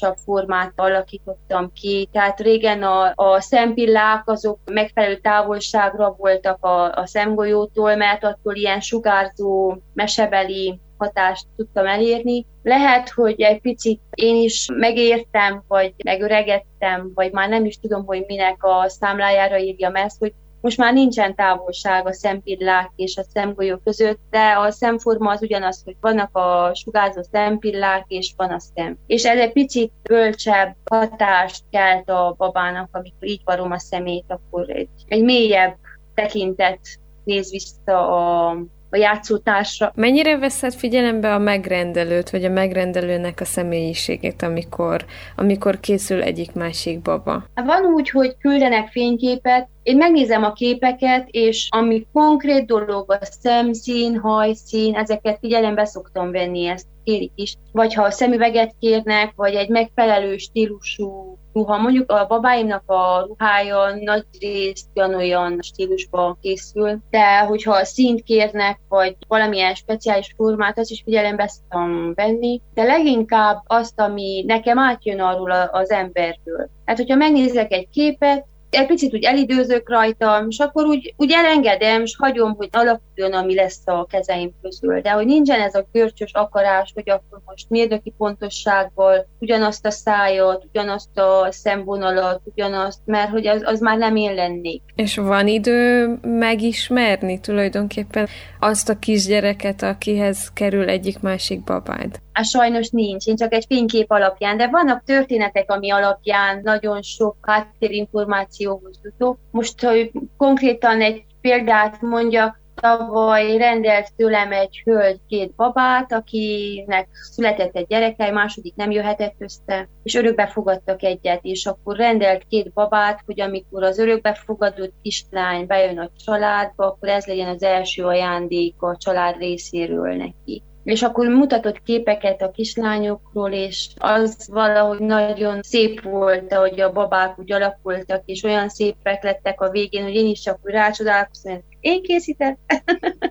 realisztikusabb 0.00 0.16
formát 0.24 0.72
alakítottam 0.76 1.72
ki. 1.72 2.08
Tehát 2.12 2.40
régen 2.40 2.82
a, 2.82 3.12
a 3.14 3.40
szempillák 3.40 4.28
azok 4.28 4.58
megfelelő 4.64 5.16
távolságra 5.16 6.14
voltak 6.18 6.64
a, 6.64 6.92
a 6.92 7.06
szemgolyótól, 7.06 7.96
mert 7.96 8.24
attól 8.24 8.54
ilyen 8.54 8.80
sugárzó, 8.80 9.76
mesebeli 9.94 10.80
hatást 10.98 11.46
tudtam 11.56 11.86
elérni. 11.86 12.46
Lehet, 12.62 13.10
hogy 13.10 13.40
egy 13.40 13.60
picit 13.60 14.00
én 14.14 14.36
is 14.36 14.68
megértem, 14.72 15.62
vagy 15.68 15.94
megöregettem, 16.04 17.10
vagy 17.14 17.32
már 17.32 17.48
nem 17.48 17.64
is 17.64 17.78
tudom, 17.78 18.04
hogy 18.04 18.24
minek 18.26 18.56
a 18.64 18.88
számlájára 18.88 19.58
írjam 19.58 19.94
ezt, 19.94 20.18
hogy 20.18 20.32
most 20.60 20.78
már 20.78 20.92
nincsen 20.92 21.34
távolság 21.34 22.06
a 22.06 22.12
szempillák 22.12 22.90
és 22.96 23.16
a 23.16 23.22
szemgolyó 23.32 23.76
között, 23.84 24.20
de 24.30 24.52
a 24.58 24.70
szemforma 24.70 25.30
az 25.30 25.42
ugyanaz, 25.42 25.82
hogy 25.84 25.96
vannak 26.00 26.36
a 26.36 26.74
sugárzó 26.74 27.22
szempillák, 27.22 28.04
és 28.08 28.32
van 28.36 28.50
a 28.50 28.58
szem. 28.58 28.98
És 29.06 29.24
ez 29.24 29.38
egy 29.38 29.52
picit 29.52 29.92
bölcsebb 30.02 30.76
hatást 30.90 31.62
kelt 31.70 32.10
a 32.10 32.34
babának, 32.38 32.88
amikor 32.92 33.28
így 33.28 33.42
varom 33.44 33.70
a 33.70 33.78
szemét, 33.78 34.24
akkor 34.28 34.70
egy, 34.70 34.88
egy 35.06 35.22
mélyebb 35.22 35.76
tekintet 36.14 36.80
néz 37.24 37.50
vissza 37.50 38.08
a 38.08 38.56
a 38.90 38.96
játszótársra. 38.96 39.92
Mennyire 39.94 40.38
veszed 40.38 40.74
figyelembe 40.74 41.34
a 41.34 41.38
megrendelőt, 41.38 42.30
vagy 42.30 42.44
a 42.44 42.50
megrendelőnek 42.50 43.40
a 43.40 43.44
személyiségét, 43.44 44.42
amikor, 44.42 45.04
amikor 45.36 45.80
készül 45.80 46.22
egyik-másik 46.22 47.00
baba? 47.02 47.44
Van 47.54 47.84
úgy, 47.84 48.10
hogy 48.10 48.36
küldenek 48.38 48.88
fényképet, 48.88 49.68
én 49.82 49.96
megnézem 49.96 50.44
a 50.44 50.52
képeket, 50.52 51.28
és 51.30 51.68
ami 51.70 52.06
konkrét 52.12 52.66
dolog, 52.66 53.12
a 53.12 53.18
szemszín, 53.20 54.18
hajszín, 54.18 54.94
ezeket 54.94 55.38
figyelembe 55.40 55.84
szoktam 55.84 56.30
venni, 56.30 56.66
ezt 56.66 56.86
kérik 57.04 57.32
is. 57.34 57.54
Vagy 57.72 57.94
ha 57.94 58.02
a 58.02 58.10
szemüveget 58.10 58.74
kérnek, 58.80 59.32
vagy 59.36 59.54
egy 59.54 59.68
megfelelő 59.68 60.36
stílusú 60.36 61.38
ruha. 61.56 61.78
Mondjuk 61.78 62.10
a 62.10 62.26
babáimnak 62.26 62.82
a 62.86 63.24
ruhája 63.26 63.94
nagy 64.00 64.24
részt 64.40 64.88
olyan 64.94 65.58
stílusban 65.62 66.38
készül, 66.40 66.98
de 67.10 67.38
hogyha 67.38 67.72
a 67.72 67.84
színt 67.84 68.22
kérnek, 68.22 68.80
vagy 68.88 69.16
valamilyen 69.28 69.74
speciális 69.74 70.34
formát, 70.36 70.78
azt 70.78 70.90
is 70.90 71.02
figyelembe 71.04 71.46
szoktam 71.46 72.14
venni, 72.14 72.60
de 72.74 72.82
leginkább 72.82 73.62
azt, 73.66 74.00
ami 74.00 74.44
nekem 74.46 74.78
átjön 74.78 75.20
arról 75.20 75.50
az 75.50 75.90
emberről. 75.90 76.70
Hát, 76.84 76.96
hogyha 76.96 77.16
megnézek 77.16 77.72
egy 77.72 77.88
képet, 77.90 78.46
egy 78.76 78.86
picit 78.86 79.14
úgy 79.14 79.24
elidőzök 79.24 79.90
rajta, 79.90 80.44
és 80.48 80.58
akkor 80.58 80.84
úgy, 80.84 81.14
úgy 81.16 81.32
elengedem, 81.32 82.02
és 82.02 82.16
hagyom, 82.18 82.54
hogy 82.54 82.68
alakuljon, 82.72 83.32
ami 83.32 83.54
lesz 83.54 83.80
a 83.84 84.06
kezeim 84.06 84.50
közül. 84.62 85.00
De 85.00 85.10
hogy 85.10 85.26
nincsen 85.26 85.60
ez 85.60 85.74
a 85.74 85.86
görcsös 85.92 86.32
akarás, 86.32 86.90
hogy 86.94 87.10
akkor 87.10 87.40
most 87.44 87.70
mérnöki 87.70 88.14
pontossággal 88.18 89.26
ugyanazt 89.38 89.86
a 89.86 89.90
szájat, 89.90 90.64
ugyanazt 90.68 91.18
a 91.18 91.48
szemvonalat, 91.50 92.40
ugyanazt, 92.44 93.00
mert 93.04 93.30
hogy 93.30 93.46
az, 93.46 93.62
az 93.64 93.80
már 93.80 93.98
nem 93.98 94.16
én 94.16 94.34
lennék. 94.34 94.82
És 94.94 95.16
van 95.16 95.46
idő 95.46 96.06
megismerni 96.22 97.40
tulajdonképpen 97.40 98.28
azt 98.60 98.88
a 98.88 98.98
kisgyereket, 98.98 99.82
akihez 99.82 100.50
kerül 100.52 100.88
egyik-másik 100.88 101.64
babád? 101.64 102.20
Hát 102.36 102.44
sajnos 102.44 102.90
nincs, 102.90 103.26
én 103.26 103.36
csak 103.36 103.52
egy 103.52 103.64
fénykép 103.68 104.10
alapján, 104.10 104.56
de 104.56 104.68
vannak 104.68 105.02
történetek, 105.04 105.70
ami 105.70 105.90
alapján 105.90 106.60
nagyon 106.62 107.02
sok 107.02 107.36
háttérinformációhoz 107.40 109.00
jutok. 109.02 109.38
Most, 109.50 109.80
hogy 109.80 110.12
konkrétan 110.36 111.00
egy 111.00 111.24
példát 111.40 112.00
mondjak, 112.00 112.60
tavaly 112.74 113.56
rendelt 113.56 114.14
tőlem 114.16 114.52
egy 114.52 114.82
hölgy 114.84 115.20
két 115.28 115.54
babát, 115.54 116.12
akinek 116.12 117.08
született 117.12 117.76
egy 117.76 117.86
gyereke, 117.86 118.30
második 118.30 118.74
nem 118.74 118.90
jöhetett 118.90 119.34
össze, 119.38 119.88
és 120.02 120.14
örökbe 120.14 120.46
fogadtak 120.46 121.02
egyet, 121.02 121.40
és 121.42 121.66
akkor 121.66 121.96
rendelt 121.96 122.44
két 122.48 122.72
babát, 122.72 123.20
hogy 123.26 123.40
amikor 123.40 123.82
az 123.82 123.98
örökbefogadott 123.98 124.92
kislány 125.02 125.66
bejön 125.66 125.98
a 125.98 126.10
családba, 126.24 126.86
akkor 126.86 127.08
ez 127.08 127.26
legyen 127.26 127.48
az 127.48 127.62
első 127.62 128.04
ajándék 128.04 128.82
a 128.82 128.96
család 128.96 129.36
részéről 129.36 130.14
neki 130.14 130.62
és 130.86 131.02
akkor 131.02 131.28
mutatott 131.28 131.82
képeket 131.82 132.42
a 132.42 132.50
kislányokról, 132.50 133.52
és 133.52 133.88
az 133.96 134.48
valahogy 134.52 134.98
nagyon 134.98 135.62
szép 135.62 136.02
volt, 136.02 136.54
hogy 136.54 136.80
a 136.80 136.92
babák 136.92 137.38
úgy 137.38 137.52
alakultak, 137.52 138.22
és 138.24 138.42
olyan 138.42 138.68
szépek 138.68 139.22
lettek 139.22 139.60
a 139.60 139.70
végén, 139.70 140.02
hogy 140.02 140.14
én 140.14 140.26
is 140.26 140.40
csak 140.40 140.58
úgy 140.62 140.72
rácsodálkoztam, 140.72 141.52
hogy 141.52 141.62
én 141.80 142.02
készítettem. 142.02 142.78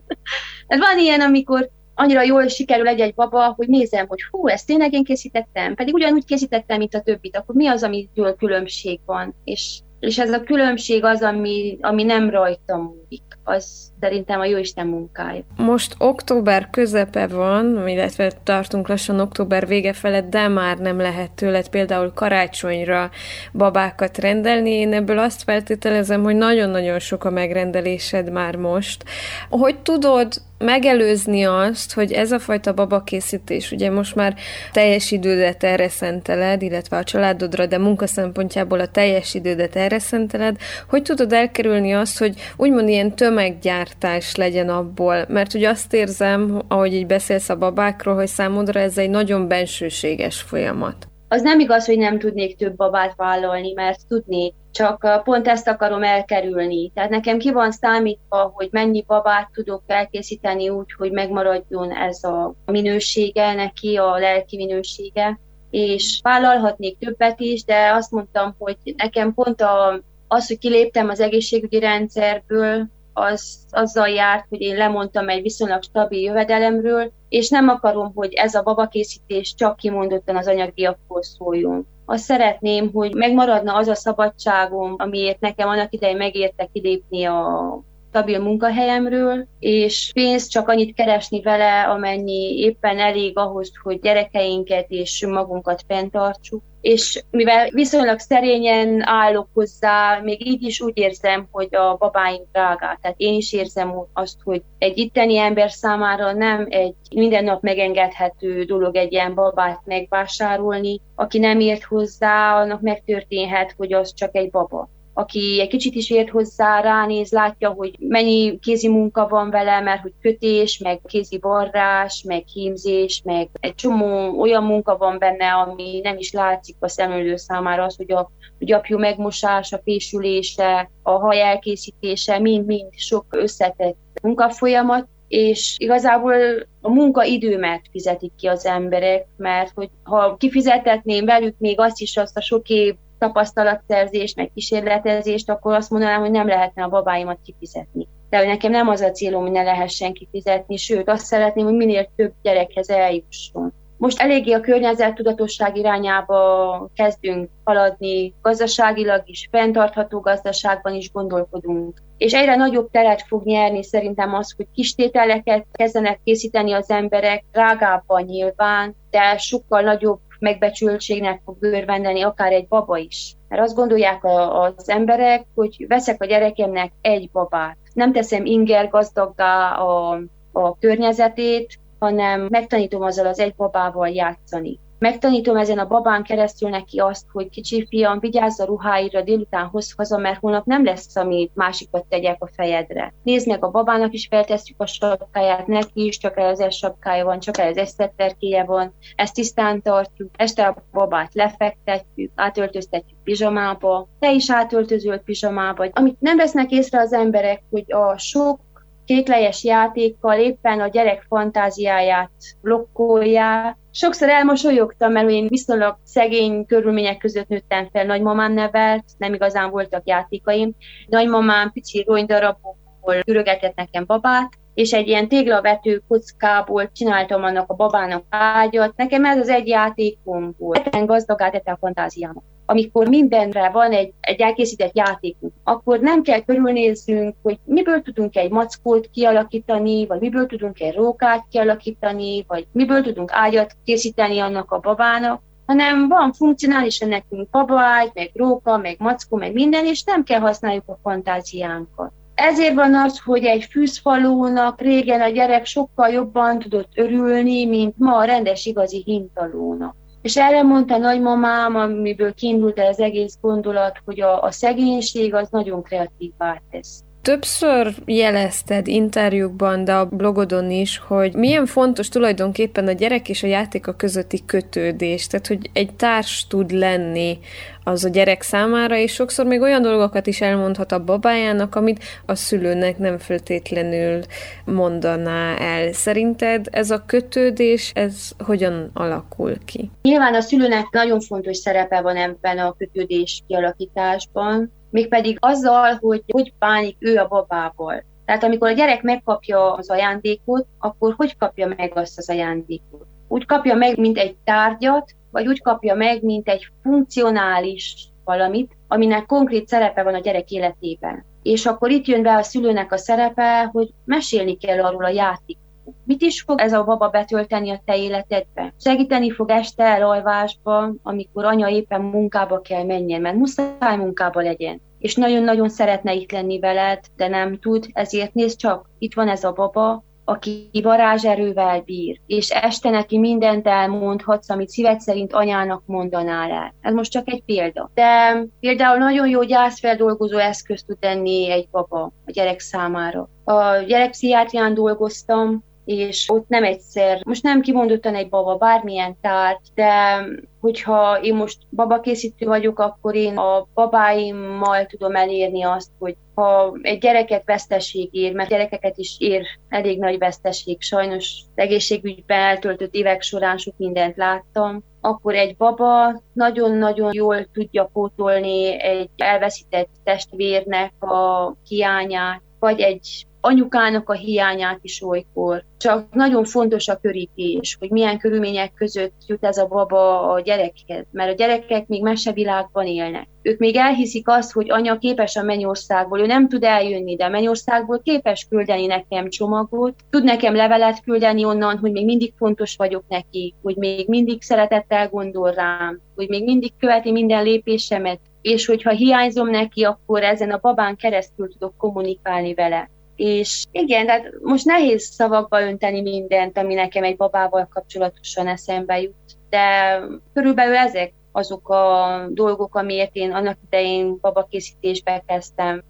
Van 0.68 1.00
ilyen, 1.00 1.22
amikor 1.22 1.70
annyira 1.94 2.22
jól 2.22 2.48
sikerül 2.48 2.88
egy-egy 2.88 3.14
baba, 3.14 3.54
hogy 3.56 3.68
nézem, 3.68 4.08
hogy 4.08 4.20
hú, 4.32 4.48
ezt 4.48 4.68
tényleg 4.68 4.94
én 4.94 5.04
készítettem, 5.04 5.76
pedig 5.76 5.94
ugyanúgy 5.94 6.26
készítettem, 6.26 6.78
mint 6.78 6.96
a 6.96 7.02
többit, 7.02 7.38
akkor 7.38 7.56
mi 7.56 7.68
az, 7.68 7.84
amitől 7.84 8.36
különbség 8.36 9.00
van? 9.06 9.36
És, 9.44 9.80
és 10.00 10.20
ez 10.20 10.32
a 10.32 10.44
különbség 10.44 11.04
az, 11.04 11.22
ami, 11.22 11.78
ami 11.82 12.04
nem 12.04 12.30
rajtam 12.30 12.82
múlik 12.82 13.24
az 13.44 13.92
szerintem 14.00 14.40
a 14.40 14.46
Jóisten 14.46 14.88
munkája. 14.88 15.42
Most 15.58 15.96
október 15.98 16.70
közepe 16.70 17.28
van, 17.28 17.88
illetve 17.88 18.32
tartunk 18.44 18.88
lassan 18.88 19.20
október 19.20 19.68
vége 19.68 19.94
felett, 19.94 20.30
de 20.30 20.48
már 20.48 20.78
nem 20.78 20.98
lehet 20.98 21.32
tőled 21.32 21.70
például 21.70 22.12
karácsonyra 22.14 23.10
babákat 23.54 24.18
rendelni. 24.18 24.70
Én 24.70 24.94
ebből 24.94 25.20
azt 25.20 25.44
feltételezem, 25.44 26.24
hogy 26.24 26.36
nagyon-nagyon 26.36 27.00
sok 27.00 27.24
a 27.24 27.30
megrendelésed 27.30 28.32
már 28.32 28.56
most. 28.56 29.04
Hogy 29.50 29.80
tudod 29.80 30.34
megelőzni 30.66 31.44
azt, 31.44 31.94
hogy 31.94 32.12
ez 32.12 32.32
a 32.32 32.40
fajta 32.40 32.74
babakészítés, 32.74 33.72
ugye 33.72 33.90
most 33.90 34.16
már 34.16 34.36
teljes 34.72 35.12
idődet 35.12 35.64
erre 35.64 35.90
szenteled, 35.90 36.62
illetve 36.62 36.98
a 36.98 37.04
családodra, 37.04 37.66
de 37.66 37.78
munka 37.78 38.08
szempontjából 38.08 38.80
a 38.80 38.88
teljes 38.88 39.34
idődet 39.34 39.76
erre 39.76 40.00
szenteled, 40.00 40.58
hogy 40.90 41.02
tudod 41.02 41.34
elkerülni 41.34 41.94
azt, 41.94 42.20
hogy 42.20 42.36
úgymond 42.58 42.90
ilyen 42.90 43.16
tömeggyártás 43.16 44.36
legyen 44.36 44.70
abból, 44.70 45.26
mert 45.28 45.54
ugye 45.54 45.70
azt 45.70 45.94
érzem, 45.94 46.62
ahogy 46.68 46.94
így 46.94 47.06
beszélsz 47.06 47.50
a 47.50 47.58
babákról, 47.58 48.16
hogy 48.16 48.28
számodra 48.28 48.80
ez 48.80 48.98
egy 48.98 49.10
nagyon 49.10 49.48
bensőséges 49.48 50.42
folyamat. 50.42 51.08
Az 51.28 51.42
nem 51.42 51.60
igaz, 51.60 51.86
hogy 51.86 51.98
nem 51.98 52.20
tudnék 52.20 52.58
több 52.58 52.76
babát 52.76 53.14
vállalni, 53.16 53.74
mert 53.74 54.00
tudnék, 54.08 54.54
csak 54.76 55.22
pont 55.24 55.48
ezt 55.48 55.68
akarom 55.68 56.04
elkerülni. 56.04 56.92
Tehát 56.94 57.10
nekem 57.10 57.38
ki 57.38 57.52
van 57.52 57.72
számítva, 57.72 58.52
hogy 58.54 58.68
mennyi 58.72 59.04
babát 59.08 59.50
tudok 59.54 59.84
elkészíteni 59.88 60.70
úgy, 60.70 60.94
hogy 60.98 61.12
megmaradjon 61.12 61.92
ez 61.92 62.24
a 62.24 62.54
minősége 62.66 63.54
neki, 63.54 63.96
a 63.96 64.18
lelki 64.18 64.56
minősége, 64.56 65.40
és 65.70 66.20
vállalhatnék 66.24 66.98
többet 66.98 67.40
is, 67.40 67.64
de 67.64 67.92
azt 67.94 68.12
mondtam, 68.12 68.56
hogy 68.58 68.78
nekem 68.98 69.34
pont 69.34 69.62
a, 69.62 70.02
az, 70.28 70.48
hogy 70.48 70.58
kiléptem 70.58 71.10
az 71.10 71.20
egészségügyi 71.20 71.80
rendszerből, 71.80 72.88
az 73.14 73.66
azzal 73.70 74.08
járt, 74.08 74.46
hogy 74.50 74.62
én 74.62 74.78
lemondtam 74.78 75.30
egy 75.30 75.42
viszonylag 75.42 75.84
stabil 75.84 76.22
jövedelemről, 76.22 77.12
és 77.30 77.50
nem 77.50 77.70
akarom, 77.70 78.12
hogy 78.16 78.34
ez 78.34 78.56
a 78.56 78.64
babakészítés 78.64 79.54
csak 79.56 79.76
kimondottan 79.76 80.36
az 80.36 80.48
anyagdiakból 80.48 81.24
szóljon. 81.24 81.88
Azt 82.06 82.24
szeretném, 82.24 82.92
hogy 82.94 83.14
megmaradna 83.14 83.76
az 83.76 83.88
a 83.88 83.96
szabadságom, 83.96 84.96
amiért 84.98 85.40
nekem 85.40 85.68
annak 85.68 85.94
idején 85.94 86.18
megérte 86.18 86.66
kilépni 86.74 87.24
a 87.26 87.84
stabil 88.16 88.40
munkahelyemről, 88.40 89.48
és 89.60 90.12
pénzt 90.14 90.52
csak 90.52 90.68
annyit 90.68 90.96
keresni 90.96 91.42
vele, 91.42 91.84
amennyi 91.84 92.58
éppen 92.58 93.00
elég 93.00 93.38
ahhoz, 93.38 93.72
hogy 93.84 94.00
gyerekeinket 94.00 94.86
és 94.90 95.26
magunkat 95.26 95.84
fenntartsuk. 95.88 96.62
És 96.82 97.24
mivel 97.30 97.70
viszonylag 97.70 98.20
szerényen 98.20 99.08
állok 99.08 99.48
hozzá, 99.54 100.20
még 100.24 100.48
így 100.48 100.64
is 100.64 100.82
úgy 100.82 100.98
érzem, 100.98 101.48
hogy 101.52 101.76
a 101.76 101.96
babáim 101.98 102.42
drágák. 102.52 103.00
Tehát 103.02 103.18
én 103.18 103.34
is 103.34 103.54
érzem 103.54 103.94
azt, 104.14 104.38
hogy 104.44 104.62
egy 104.78 104.98
itteni 104.98 105.38
ember 105.38 105.72
számára 105.72 106.32
nem 106.34 106.68
egy 106.70 106.96
minden 107.16 107.44
nap 107.44 107.62
megengedhető 107.62 108.64
dolog 108.64 108.96
egy 108.96 109.12
ilyen 109.12 109.34
babát 109.34 109.82
megvásárolni. 109.86 111.02
Aki 111.16 111.40
nem 111.40 111.60
ért 111.60 111.84
hozzá, 111.84 112.62
annak 112.62 112.82
megtörténhet, 112.82 113.74
hogy 113.78 113.94
az 113.94 114.14
csak 114.14 114.36
egy 114.36 114.50
baba 114.50 114.90
aki 115.18 115.60
egy 115.62 115.68
kicsit 115.68 115.96
is 115.96 116.10
ért 116.10 116.30
hozzá, 116.30 116.82
ránéz, 116.82 117.32
látja, 117.32 117.70
hogy 117.70 117.96
mennyi 118.00 118.60
kézi 118.60 118.88
munka 118.88 119.28
van 119.28 119.50
vele, 119.50 119.82
mert 119.82 120.02
hogy 120.02 120.14
kötés, 120.22 120.78
meg 120.78 121.02
kézi 121.08 121.38
varrás, 121.42 122.24
meg 122.28 122.44
hímzés, 122.48 123.22
meg 123.24 123.50
egy 123.60 123.76
csomó 123.76 124.40
olyan 124.40 124.64
munka 124.64 124.98
van 124.98 125.20
benne, 125.20 125.54
ami 125.54 126.00
nem 126.04 126.18
is 126.18 126.32
látszik 126.32 126.76
a 126.80 126.88
szemlélő 126.88 127.36
számára, 127.36 127.84
az, 127.84 127.96
hogy 127.96 128.12
a 128.12 128.30
gyapjú 128.60 128.98
megmosása, 128.98 129.80
fésülése, 129.84 130.90
a 131.04 131.12
haj 131.12 131.42
elkészítése, 131.42 132.40
mind-mind 132.40 132.94
sok 132.96 133.26
összetett 133.30 133.98
munkafolyamat, 134.22 135.08
és 135.28 135.76
igazából 135.78 136.36
a 136.82 136.90
munkaidőmet 136.90 137.82
fizetik 137.92 138.32
ki 138.38 138.48
az 138.48 138.66
emberek, 138.66 139.28
mert 139.38 139.72
hogy 139.76 139.90
ha 140.04 140.36
kifizetetném 140.36 141.26
velük 141.26 141.56
még 141.58 141.80
azt 141.80 142.02
is, 142.02 142.18
azt 142.18 142.38
a 142.38 142.42
sok 142.42 142.70
év 142.70 142.96
tapasztalatszerzést, 143.26 144.36
meg 144.36 144.52
kísérletezést, 144.54 145.50
akkor 145.50 145.74
azt 145.74 145.90
mondanám, 145.90 146.20
hogy 146.20 146.32
nem 146.32 146.48
lehetne 146.48 146.84
a 146.84 146.90
babáimat 146.90 147.40
kifizetni. 147.46 148.08
De 148.30 148.38
hogy 148.38 148.48
nekem 148.48 148.72
nem 148.72 148.88
az 148.88 149.02
a 149.02 149.12
célom, 149.12 149.42
hogy 149.42 149.52
ne 149.52 149.64
lehessen 149.64 150.14
kifizetni, 150.14 150.78
sőt 150.78 151.10
azt 151.10 151.26
szeretném, 151.26 151.66
hogy 151.66 151.76
minél 151.76 152.10
több 152.16 152.34
gyerekhez 152.42 152.90
eljusson. 152.90 153.74
Most 153.98 154.20
eléggé 154.20 154.52
a 154.52 154.60
környezet 154.60 155.16
tudatosság 155.16 155.78
irányába 155.78 156.90
kezdünk 156.96 157.50
haladni, 157.64 158.34
gazdaságilag 158.42 159.22
is, 159.26 159.48
fenntartható 159.52 160.20
gazdaságban 160.20 160.94
is 160.94 161.12
gondolkodunk. 161.12 162.02
És 162.18 162.34
egyre 162.34 162.56
nagyobb 162.56 162.92
teret 162.92 163.22
fog 163.22 163.44
nyerni 163.44 163.84
szerintem 163.84 164.34
az, 164.34 164.54
hogy 164.58 164.68
kistételeket 164.74 165.66
kezdenek 165.72 166.20
készíteni 166.24 166.72
az 166.72 166.90
emberek, 166.90 167.44
drágábban 167.52 168.24
nyilván, 168.24 168.96
de 169.10 169.38
sokkal 169.38 169.82
nagyobb 169.82 170.20
megbecsültségnek 170.46 171.42
fog 171.46 171.58
örvendeni 171.60 172.22
akár 172.22 172.52
egy 172.52 172.68
baba 172.68 172.98
is. 172.98 173.34
Mert 173.48 173.62
azt 173.62 173.76
gondolják 173.76 174.24
a, 174.24 174.62
az 174.62 174.90
emberek, 174.90 175.46
hogy 175.56 175.86
veszek 175.88 176.22
a 176.22 176.26
gyerekemnek 176.26 176.92
egy 177.02 177.30
babát. 177.32 177.78
Nem 177.94 178.12
teszem 178.12 178.46
inger 178.46 178.90
gazdaggá 178.90 179.72
a, 179.72 180.22
a 180.52 180.78
környezetét, 180.78 181.80
hanem 182.00 182.48
megtanítom 182.50 183.02
azzal 183.02 183.26
az 183.28 183.40
egy 183.40 183.56
babával 183.56 184.10
játszani. 184.10 184.80
Megtanítom 185.06 185.58
ezen 185.58 185.80
a 185.80 185.88
babán 185.88 186.24
keresztül 186.24 186.70
neki 186.70 187.00
azt, 187.00 187.26
hogy 187.32 187.50
kicsi 187.50 187.86
fiam, 187.90 188.20
vigyázz 188.20 188.60
a 188.60 188.66
ruháira, 188.66 189.22
délután 189.22 189.66
hoz 189.66 189.94
haza, 189.98 190.18
mert 190.18 190.40
holnap 190.40 190.66
nem 190.66 190.86
lesz, 190.86 191.16
amit 191.16 191.56
másikat 191.56 192.06
tegyek 192.06 192.44
a 192.44 192.50
fejedre. 192.56 193.14
Nézd 193.24 193.48
meg, 193.48 193.64
a 193.64 193.72
babának 193.72 194.14
is 194.14 194.28
feltesszük 194.30 194.76
a 194.82 194.86
sapkáját, 194.86 195.68
neki 195.68 196.06
is 196.06 196.18
csak 196.18 196.38
ez 196.38 196.76
sapkája 196.76 197.26
van, 197.26 197.40
csak 197.40 197.58
ez 197.58 197.90
szetterkéje 197.90 198.64
van, 198.64 198.94
ezt 199.16 199.34
tisztán 199.34 199.82
tartjuk, 199.82 200.30
este 200.38 200.66
a 200.66 200.84
babát 200.92 201.34
lefektetjük, 201.34 202.32
átöltöztetjük 202.36 203.20
pizsamába, 203.24 204.08
te 204.20 204.32
is 204.32 204.52
átöltözöl 204.52 205.18
pizsamába. 205.18 205.88
Amit 205.92 206.20
nem 206.20 206.38
vesznek 206.38 206.72
észre 206.72 207.00
az 207.00 207.14
emberek, 207.14 207.64
hogy 207.70 207.94
a 207.94 208.18
sok 208.18 208.60
kéklejes 209.06 209.64
játékkal 209.64 210.40
éppen 210.40 210.80
a 210.80 210.88
gyerek 210.88 211.26
fantáziáját 211.28 212.32
blokkolják. 212.62 213.78
Sokszor 213.92 214.30
elmosolyogtam, 214.30 215.12
mert 215.12 215.30
én 215.30 215.48
viszonylag 215.48 215.98
szegény 216.04 216.66
körülmények 216.66 217.18
között 217.18 217.48
nőttem 217.48 217.90
fel, 217.92 218.06
nagymamám 218.06 218.54
nevelt, 218.54 219.04
nem 219.18 219.34
igazán 219.34 219.70
voltak 219.70 220.08
játékaim. 220.08 220.76
Nagymamám 221.08 221.72
pici 221.72 222.04
ronydarabokból 222.08 223.16
ürögetett 223.26 223.76
nekem 223.76 224.06
babát, 224.06 224.50
és 224.74 224.94
egy 224.94 225.08
ilyen 225.08 225.28
téglavető 225.28 226.04
kockából 226.08 226.92
csináltam 226.92 227.44
annak 227.44 227.70
a 227.70 227.76
babának 227.76 228.24
ágyat. 228.30 228.96
Nekem 228.96 229.26
ez 229.26 229.38
az 229.38 229.50
egy 229.50 229.68
játékom 229.68 230.56
volt. 230.58 230.88
Eten 230.88 231.06
gazdagát, 231.06 231.68
a 231.68 231.78
fantáziámat. 231.80 232.44
Amikor 232.66 233.08
mindenre 233.08 233.70
van 233.70 233.92
egy, 233.92 234.14
egy 234.20 234.42
elkészített 234.42 234.98
játékunk, 234.98 235.54
akkor 235.64 236.00
nem 236.00 236.22
kell 236.22 236.42
körülnézzünk, 236.42 237.36
hogy 237.42 237.60
miből 237.64 238.02
tudunk 238.02 238.36
egy 238.36 238.52
mackót 238.52 239.10
kialakítani, 239.14 240.06
vagy 240.06 240.20
miből 240.20 240.46
tudunk 240.46 240.80
egy 240.80 240.94
rókát 240.94 241.46
kialakítani, 241.50 242.46
vagy 242.48 242.68
miből 242.72 243.02
tudunk 243.02 243.30
ágyat 243.34 243.76
készíteni 243.84 244.40
annak 244.40 244.72
a 244.72 244.80
babának, 244.80 245.42
hanem 245.66 246.08
van 246.08 246.34
funkcionálisan 246.34 247.10
nekünk 247.10 247.50
babaágy, 247.50 248.12
meg 248.14 248.32
róka, 248.34 248.78
meg 248.78 248.96
mackó, 249.00 249.38
meg 249.38 249.54
minden, 249.54 249.86
és 249.86 250.04
nem 250.04 250.24
kell 250.24 250.40
használjuk 250.40 250.84
a 250.88 251.00
fantáziánkat. 251.04 252.12
Ezért 252.36 252.74
van 252.74 252.96
az, 252.96 253.20
hogy 253.20 253.44
egy 253.44 253.64
fűzfalónak 253.64 254.82
régen 254.82 255.22
a 255.22 255.30
gyerek 255.30 255.66
sokkal 255.66 256.10
jobban 256.10 256.60
tudott 256.60 256.90
örülni, 256.96 257.66
mint 257.66 257.98
ma 257.98 258.18
a 258.18 258.24
rendes 258.24 258.66
igazi 258.66 259.02
hintalónak. 259.06 259.96
És 260.26 260.38
erre 260.38 260.64
mondta 260.64 260.98
nagymamám, 260.98 261.76
amiből 261.76 262.34
kiindult 262.34 262.80
el 262.80 262.88
az 262.88 263.00
egész 263.00 263.38
gondolat, 263.42 264.02
hogy 264.06 264.22
a, 264.22 264.42
a 264.42 264.52
szegénység 264.52 265.34
az 265.34 265.50
nagyon 265.50 265.84
kreatívvá 265.84 266.62
tesz. 266.72 267.05
Többször 267.26 267.94
jelezted 268.06 268.88
interjúkban, 268.88 269.84
de 269.84 269.94
a 269.94 270.06
blogodon 270.06 270.72
is, 270.72 270.98
hogy 270.98 271.34
milyen 271.34 271.66
fontos 271.66 272.10
tulajdonképpen 272.10 272.88
a 272.88 272.92
gyerek 272.92 273.30
és 273.30 273.44
a 273.44 273.48
játéka 273.48 273.96
közötti 273.96 274.46
kötődés, 274.46 275.28
tehát 275.28 275.48
hogy 275.48 275.70
egy 275.74 275.96
társ 275.96 276.48
tud 276.48 276.72
lenni 276.72 277.40
az 277.84 278.06
a 278.06 278.10
gyerek 278.10 278.42
számára, 278.42 278.98
és 278.98 279.14
sokszor 279.14 279.46
még 279.46 279.62
olyan 279.62 279.82
dolgokat 279.82 280.28
is 280.28 280.42
elmondhat 280.42 280.92
a 280.92 281.04
babájának, 281.04 281.76
amit 281.76 282.04
a 282.26 282.36
szülőnek 282.36 282.98
nem 282.98 283.18
feltétlenül 283.18 284.20
mondaná 284.66 285.56
el. 285.58 285.94
Szerinted 285.94 286.66
ez 286.72 286.92
a 286.92 287.04
kötődés, 287.06 287.92
ez 287.96 288.32
hogyan 288.38 288.90
alakul 288.94 289.58
ki? 289.66 289.92
Nyilván 290.02 290.34
a 290.34 290.42
szülőnek 290.42 290.86
nagyon 290.92 291.20
fontos 291.20 291.58
szerepe 291.58 292.02
van 292.02 292.16
ebben 292.16 292.58
a 292.58 292.76
kötődés 292.78 293.44
kialakításban, 293.48 294.72
mégpedig 294.96 295.38
azzal, 295.40 295.98
hogy 296.02 296.24
hogy 296.28 296.54
bánik 296.60 296.96
ő 297.00 297.18
a 297.18 297.28
babával. 297.28 298.04
Tehát 298.26 298.44
amikor 298.44 298.70
a 298.70 298.74
gyerek 298.74 299.02
megkapja 299.02 299.74
az 299.74 299.90
ajándékot, 299.90 300.68
akkor 300.80 301.14
hogy 301.18 301.38
kapja 301.38 301.74
meg 301.78 301.92
azt 301.96 302.18
az 302.18 302.30
ajándékot? 302.30 303.06
Úgy 303.28 303.46
kapja 303.46 303.76
meg, 303.76 303.98
mint 303.98 304.18
egy 304.18 304.36
tárgyat, 304.44 305.12
vagy 305.32 305.48
úgy 305.48 305.62
kapja 305.62 305.96
meg, 305.96 306.24
mint 306.24 306.50
egy 306.50 306.68
funkcionális 306.84 308.08
valamit, 308.24 308.78
aminek 308.88 309.26
konkrét 309.26 309.68
szerepe 309.68 310.04
van 310.04 310.14
a 310.14 310.20
gyerek 310.20 310.52
életében. 310.52 311.26
És 311.42 311.66
akkor 311.66 311.92
itt 311.92 312.06
jön 312.06 312.22
be 312.22 312.36
a 312.36 312.44
szülőnek 312.44 312.92
a 312.92 312.98
szerepe, 312.98 313.70
hogy 313.72 313.90
mesélni 314.06 314.58
kell 314.58 314.84
arról 314.84 315.06
a 315.06 315.10
játék. 315.10 315.58
Mit 316.04 316.22
is 316.22 316.42
fog 316.42 316.60
ez 316.60 316.74
a 316.74 316.84
baba 316.84 317.10
betölteni 317.10 317.70
a 317.70 317.82
te 317.86 317.98
életedbe? 317.98 318.74
Segíteni 318.80 319.32
fog 319.32 319.50
este 319.50 319.84
elalvásba, 319.84 320.94
amikor 321.04 321.46
anya 321.46 321.68
éppen 321.68 322.02
munkába 322.02 322.62
kell 322.62 322.84
menjen, 322.84 323.22
mert 323.22 323.36
muszáj 323.36 323.98
munkába 323.98 324.42
legyen 324.42 324.82
és 325.00 325.16
nagyon-nagyon 325.16 325.70
szeretne 325.70 326.14
itt 326.14 326.32
lenni 326.32 326.60
veled, 326.60 327.00
de 327.16 327.28
nem 327.28 327.60
tud, 327.60 327.86
ezért 327.94 328.34
nézd 328.34 328.58
csak, 328.58 328.90
itt 328.98 329.14
van 329.14 329.28
ez 329.30 329.44
a 329.44 329.52
baba, 329.52 330.04
aki 330.24 330.70
varázserővel 330.84 331.82
bír, 331.82 332.20
és 332.26 332.50
este 332.50 332.90
neki 332.90 333.18
mindent 333.18 333.68
elmondhatsz, 333.68 334.50
amit 334.50 334.70
szíved 334.70 335.00
szerint 335.00 335.34
anyának 335.34 335.84
mondanál 335.86 336.52
el. 336.52 336.74
Ez 336.82 336.94
most 336.94 337.12
csak 337.12 337.30
egy 337.30 337.44
példa. 337.44 337.92
De 337.94 338.42
például 338.60 338.98
nagyon 338.98 339.28
jó 339.28 339.44
gyászfeldolgozó 339.44 340.38
eszköz 340.38 340.84
tud 340.84 340.98
lenni 341.02 341.52
egy 341.52 341.68
baba 341.72 342.02
a 342.26 342.32
gyerek 342.32 342.60
számára. 342.60 343.30
A 343.44 343.78
gyerekpszichiátrián 343.88 344.74
dolgoztam, 344.74 345.64
és 345.86 346.30
ott 346.30 346.48
nem 346.48 346.64
egyszer, 346.64 347.22
most 347.26 347.44
nem 347.44 347.62
kimondottan 347.62 348.16
egy 348.16 348.30
baba, 348.30 348.56
bármilyen 348.56 349.18
tárgy, 349.22 349.68
de 349.76 350.24
hogyha 350.62 351.20
én 351.22 351.36
most 351.36 351.58
babakészítő 351.72 352.46
vagyok, 352.46 352.80
akkor 352.80 353.16
én 353.16 353.38
a 353.38 353.68
babáimmal 353.74 354.86
tudom 354.86 355.16
elérni 355.16 355.64
azt, 355.64 355.90
hogy 356.00 356.16
ha 356.36 356.78
egy 356.82 356.98
gyereket 356.98 357.44
veszteség 357.46 358.10
ér, 358.12 358.34
mert 358.34 358.50
gyerekeket 358.50 358.98
is 358.98 359.16
ér 359.20 359.46
elég 359.70 360.00
nagy 360.00 360.18
veszteség, 360.18 360.82
sajnos 360.82 361.42
egészségügyben 361.56 362.40
eltöltött 362.40 362.94
évek 362.94 363.22
során 363.22 363.58
sok 363.58 363.74
mindent 363.78 364.16
láttam, 364.16 364.84
akkor 365.02 365.36
egy 365.36 365.56
baba 365.58 366.22
nagyon-nagyon 366.34 367.14
jól 367.14 367.46
tudja 367.54 367.90
pótolni 367.94 368.82
egy 368.82 369.10
elveszített 369.18 369.90
testvérnek 370.04 371.04
a 371.04 371.54
hiányát, 371.68 372.42
vagy 372.60 372.80
egy 372.80 373.26
anyukának 373.46 374.10
a 374.10 374.14
hiányát 374.14 374.80
is 374.82 375.04
olykor. 375.04 375.64
Csak 375.78 376.14
nagyon 376.14 376.44
fontos 376.44 376.88
a 376.88 376.98
körítés, 376.98 377.76
hogy 377.80 377.90
milyen 377.90 378.18
körülmények 378.18 378.74
között 378.74 379.14
jut 379.28 379.44
ez 379.44 379.58
a 379.58 379.68
baba 379.68 380.32
a 380.32 380.40
gyerekhez, 380.40 381.06
mert 381.12 381.32
a 381.32 381.36
gyerekek 381.36 381.88
még 381.88 382.02
mesevilágban 382.02 382.86
élnek. 382.86 383.28
Ők 383.42 383.60
még 383.60 383.76
elhiszik 383.76 384.28
azt, 384.28 384.52
hogy 384.52 384.72
anya 384.72 384.98
képes 384.98 385.36
a 385.36 385.44
mennyországból, 385.44 386.20
ő 386.20 386.26
nem 386.26 386.48
tud 386.48 386.64
eljönni, 386.64 387.16
de 387.16 387.26
a 387.26 387.30
mennyországból 387.30 388.02
képes 388.02 388.48
küldeni 388.50 388.86
nekem 388.86 389.30
csomagot, 389.30 389.96
tud 390.10 390.24
nekem 390.24 390.56
levelet 390.56 391.04
küldeni 391.04 391.46
onnan, 391.46 391.78
hogy 391.78 391.92
még 391.92 392.06
mindig 392.06 392.34
fontos 392.38 392.76
vagyok 392.76 393.04
neki, 393.08 393.54
hogy 393.62 393.76
még 393.76 394.08
mindig 394.08 394.42
szeretettel 394.42 395.10
gondol 395.10 395.52
rám, 395.52 396.02
hogy 396.16 396.30
még 396.30 396.44
mindig 396.44 396.72
követi 396.80 397.12
minden 397.12 397.44
lépésemet, 397.44 398.20
és 398.42 398.66
hogyha 398.66 398.92
hiányzom 398.92 399.50
neki, 399.50 399.84
akkor 399.84 400.24
ezen 400.24 400.52
a 400.52 400.60
babán 400.62 400.96
keresztül 400.96 401.50
tudok 401.50 401.78
kommunikálni 401.78 402.54
vele. 402.54 402.90
És 403.16 403.66
igen, 403.72 404.06
tehát 404.06 404.32
most 404.42 404.66
nehéz 404.66 405.04
szavakba 405.04 405.62
önteni 405.62 406.02
mindent, 406.02 406.58
ami 406.58 406.74
nekem 406.74 407.04
egy 407.04 407.16
babával 407.16 407.68
kapcsolatosan 407.74 408.48
eszembe 408.48 409.02
jut, 409.02 409.38
de 409.50 410.00
körülbelül 410.34 410.76
ezek 410.76 411.14
azok 411.32 411.70
a 411.70 412.26
dolgok, 412.30 412.76
amiért 412.76 413.16
én 413.16 413.32
annak 413.32 413.58
idején 413.66 414.18
babakészítésbe 414.22 415.24
kezdtem. 415.28 415.84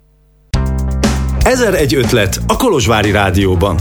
Ezer 1.43 1.73
egy 1.73 1.95
ötlet 1.95 2.37
a 2.47 2.57
Kolozsvári 2.57 3.11
Rádióban. 3.11 3.77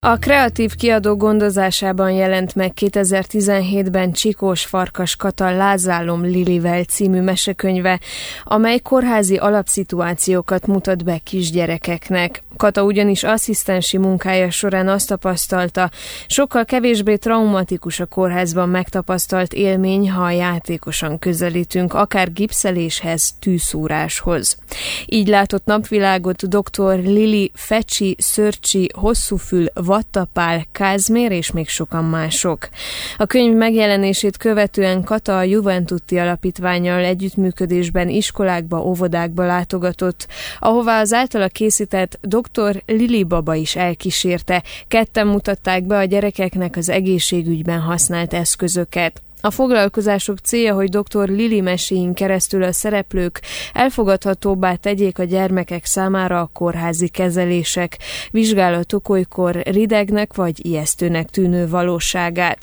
A 0.00 0.16
kreatív 0.16 0.74
kiadó 0.74 1.16
gondozásában 1.16 2.10
jelent 2.10 2.54
meg 2.54 2.72
2017-ben 2.80 4.12
Csikós 4.12 4.64
Farkas 4.64 5.16
Kata 5.16 5.50
Lázálom 5.50 6.22
Lilivel 6.22 6.82
című 6.82 7.20
mesekönyve, 7.20 8.00
amely 8.44 8.78
kórházi 8.78 9.36
alapszituációkat 9.36 10.66
mutat 10.66 11.04
be 11.04 11.18
kisgyerekeknek. 11.24 12.42
Kata 12.56 12.82
ugyanis 12.82 13.22
asszisztensi 13.22 13.96
munkája 13.96 14.50
során 14.50 14.88
azt 14.88 15.08
tapasztalta, 15.08 15.90
sokkal 16.26 16.64
kevésbé 16.64 17.16
traumatikus 17.16 18.00
a 18.00 18.06
kórházban 18.06 18.68
megtapasztalt 18.68 19.52
élmény, 19.52 20.10
ha 20.10 20.30
játékosan 20.30 21.18
közelítünk, 21.18 21.94
akár 21.94 22.32
gipszeléshez, 22.32 23.34
tűszúráshoz. 23.40 24.58
Így 25.06 25.28
látott 25.28 25.64
napvilágot 25.64 26.48
dr. 26.48 26.98
Lili 26.98 27.50
Fecsi, 27.54 28.16
Szörcsi, 28.18 28.90
Hosszúfül, 28.94 29.66
Vattapál, 29.88 30.64
Kázmér 30.72 31.32
és 31.32 31.52
még 31.52 31.68
sokan 31.68 32.04
mások. 32.04 32.68
A 33.16 33.26
könyv 33.26 33.54
megjelenését 33.54 34.36
követően 34.36 35.04
Kata 35.04 35.38
a 35.38 35.42
Juventuti 35.42 36.18
Alapítványal 36.18 37.04
együttműködésben 37.04 38.08
iskolákba, 38.08 38.82
óvodákba 38.82 39.46
látogatott, 39.46 40.26
ahová 40.58 41.00
az 41.00 41.12
általa 41.12 41.48
készített 41.48 42.18
dr. 42.22 42.82
Lili 42.86 43.24
Baba 43.24 43.54
is 43.54 43.76
elkísérte. 43.76 44.62
Ketten 44.88 45.26
mutatták 45.26 45.86
be 45.86 45.96
a 45.96 46.04
gyerekeknek 46.04 46.76
az 46.76 46.88
egészségügyben 46.88 47.80
használt 47.80 48.34
eszközöket. 48.34 49.22
A 49.40 49.50
foglalkozások 49.50 50.38
célja, 50.38 50.74
hogy 50.74 50.88
dr. 50.88 51.28
Lili 51.28 51.60
meséin 51.60 52.14
keresztül 52.14 52.62
a 52.62 52.72
szereplők 52.72 53.40
elfogadhatóbbá 53.72 54.74
tegyék 54.74 55.18
a 55.18 55.24
gyermekek 55.24 55.84
számára 55.84 56.40
a 56.40 56.50
kórházi 56.52 57.08
kezelések, 57.08 57.98
vizsgálatok 58.30 59.08
olykor 59.08 59.54
ridegnek 59.54 60.34
vagy 60.34 60.66
ijesztőnek 60.66 61.28
tűnő 61.28 61.68
valóságát. 61.68 62.58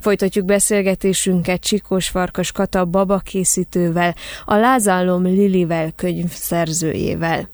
Folytatjuk 0.00 0.44
beszélgetésünket 0.44 1.60
Csikós 1.60 2.08
Farkas 2.08 2.52
Kata 2.52 2.84
baba 2.84 3.18
készítővel, 3.18 4.14
a 4.44 4.56
Lázálom 4.56 5.22
Lilivel 5.22 5.92
könyv 5.96 6.30
szerzőjével. 6.30 7.48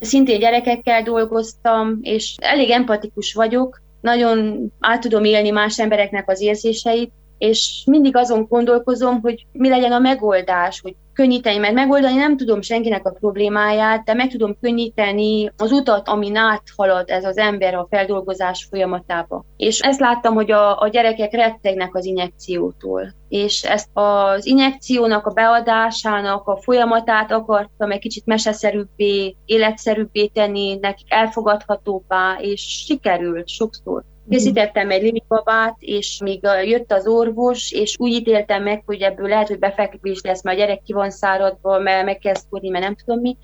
Szintén 0.00 0.38
gyerekekkel 0.38 1.02
dolgoztam, 1.02 1.98
és 2.02 2.34
elég 2.40 2.70
empatikus 2.70 3.34
vagyok, 3.34 3.80
nagyon 4.00 4.66
át 4.80 5.00
tudom 5.00 5.24
élni 5.24 5.50
más 5.50 5.78
embereknek 5.78 6.30
az 6.30 6.40
érzéseit, 6.40 7.12
és 7.38 7.82
mindig 7.86 8.16
azon 8.16 8.46
gondolkozom, 8.48 9.20
hogy 9.20 9.46
mi 9.52 9.68
legyen 9.68 9.92
a 9.92 9.98
megoldás, 9.98 10.80
hogy 10.80 10.94
könnyíteni, 11.18 11.58
mert 11.58 11.74
megoldani 11.74 12.14
nem 12.14 12.36
tudom 12.36 12.60
senkinek 12.62 13.06
a 13.06 13.10
problémáját, 13.10 14.04
de 14.04 14.14
meg 14.14 14.28
tudom 14.28 14.56
könnyíteni 14.60 15.52
az 15.56 15.72
utat, 15.72 16.08
amin 16.08 16.36
áthalad 16.36 17.10
ez 17.10 17.24
az 17.24 17.36
ember 17.36 17.74
a 17.74 17.86
feldolgozás 17.90 18.66
folyamatába. 18.70 19.44
És 19.56 19.80
ezt 19.80 20.00
láttam, 20.00 20.34
hogy 20.34 20.50
a, 20.50 20.80
a 20.80 20.88
gyerekek 20.88 21.32
rettegnek 21.32 21.94
az 21.94 22.04
injekciótól. 22.04 23.14
És 23.28 23.62
ezt 23.62 23.88
az 23.92 24.46
injekciónak 24.46 25.26
a 25.26 25.32
beadásának 25.32 26.46
a 26.46 26.60
folyamatát 26.62 27.32
akartam 27.32 27.90
egy 27.90 27.98
kicsit 27.98 28.26
meseszerűbbé, 28.26 29.36
életszerűbbé 29.44 30.26
tenni, 30.26 30.78
nekik 30.80 31.12
elfogadhatóbbá, 31.12 32.36
és 32.40 32.84
sikerült 32.86 33.48
sokszor 33.48 34.02
Készítettem 34.28 34.90
egy 34.90 35.02
limikabát, 35.02 35.76
és 35.78 36.20
még 36.24 36.40
jött 36.64 36.92
az 36.92 37.06
orvos, 37.06 37.72
és 37.72 37.96
úgy 37.98 38.12
ítéltem 38.12 38.62
meg, 38.62 38.82
hogy 38.86 39.00
ebből 39.00 39.28
lehet, 39.28 39.48
hogy 39.48 39.58
befekvés 39.58 40.20
lesz, 40.22 40.42
mert 40.42 40.56
a 40.56 40.60
gyerek 40.60 40.82
ki 40.82 40.92
van 40.92 41.10
száradva, 41.10 41.78
mert 41.78 42.04
megkezd 42.04 42.46
szúrni, 42.50 42.68
mert 42.68 42.84
nem 42.84 42.96
tudom 42.96 43.20
mi. 43.20 43.36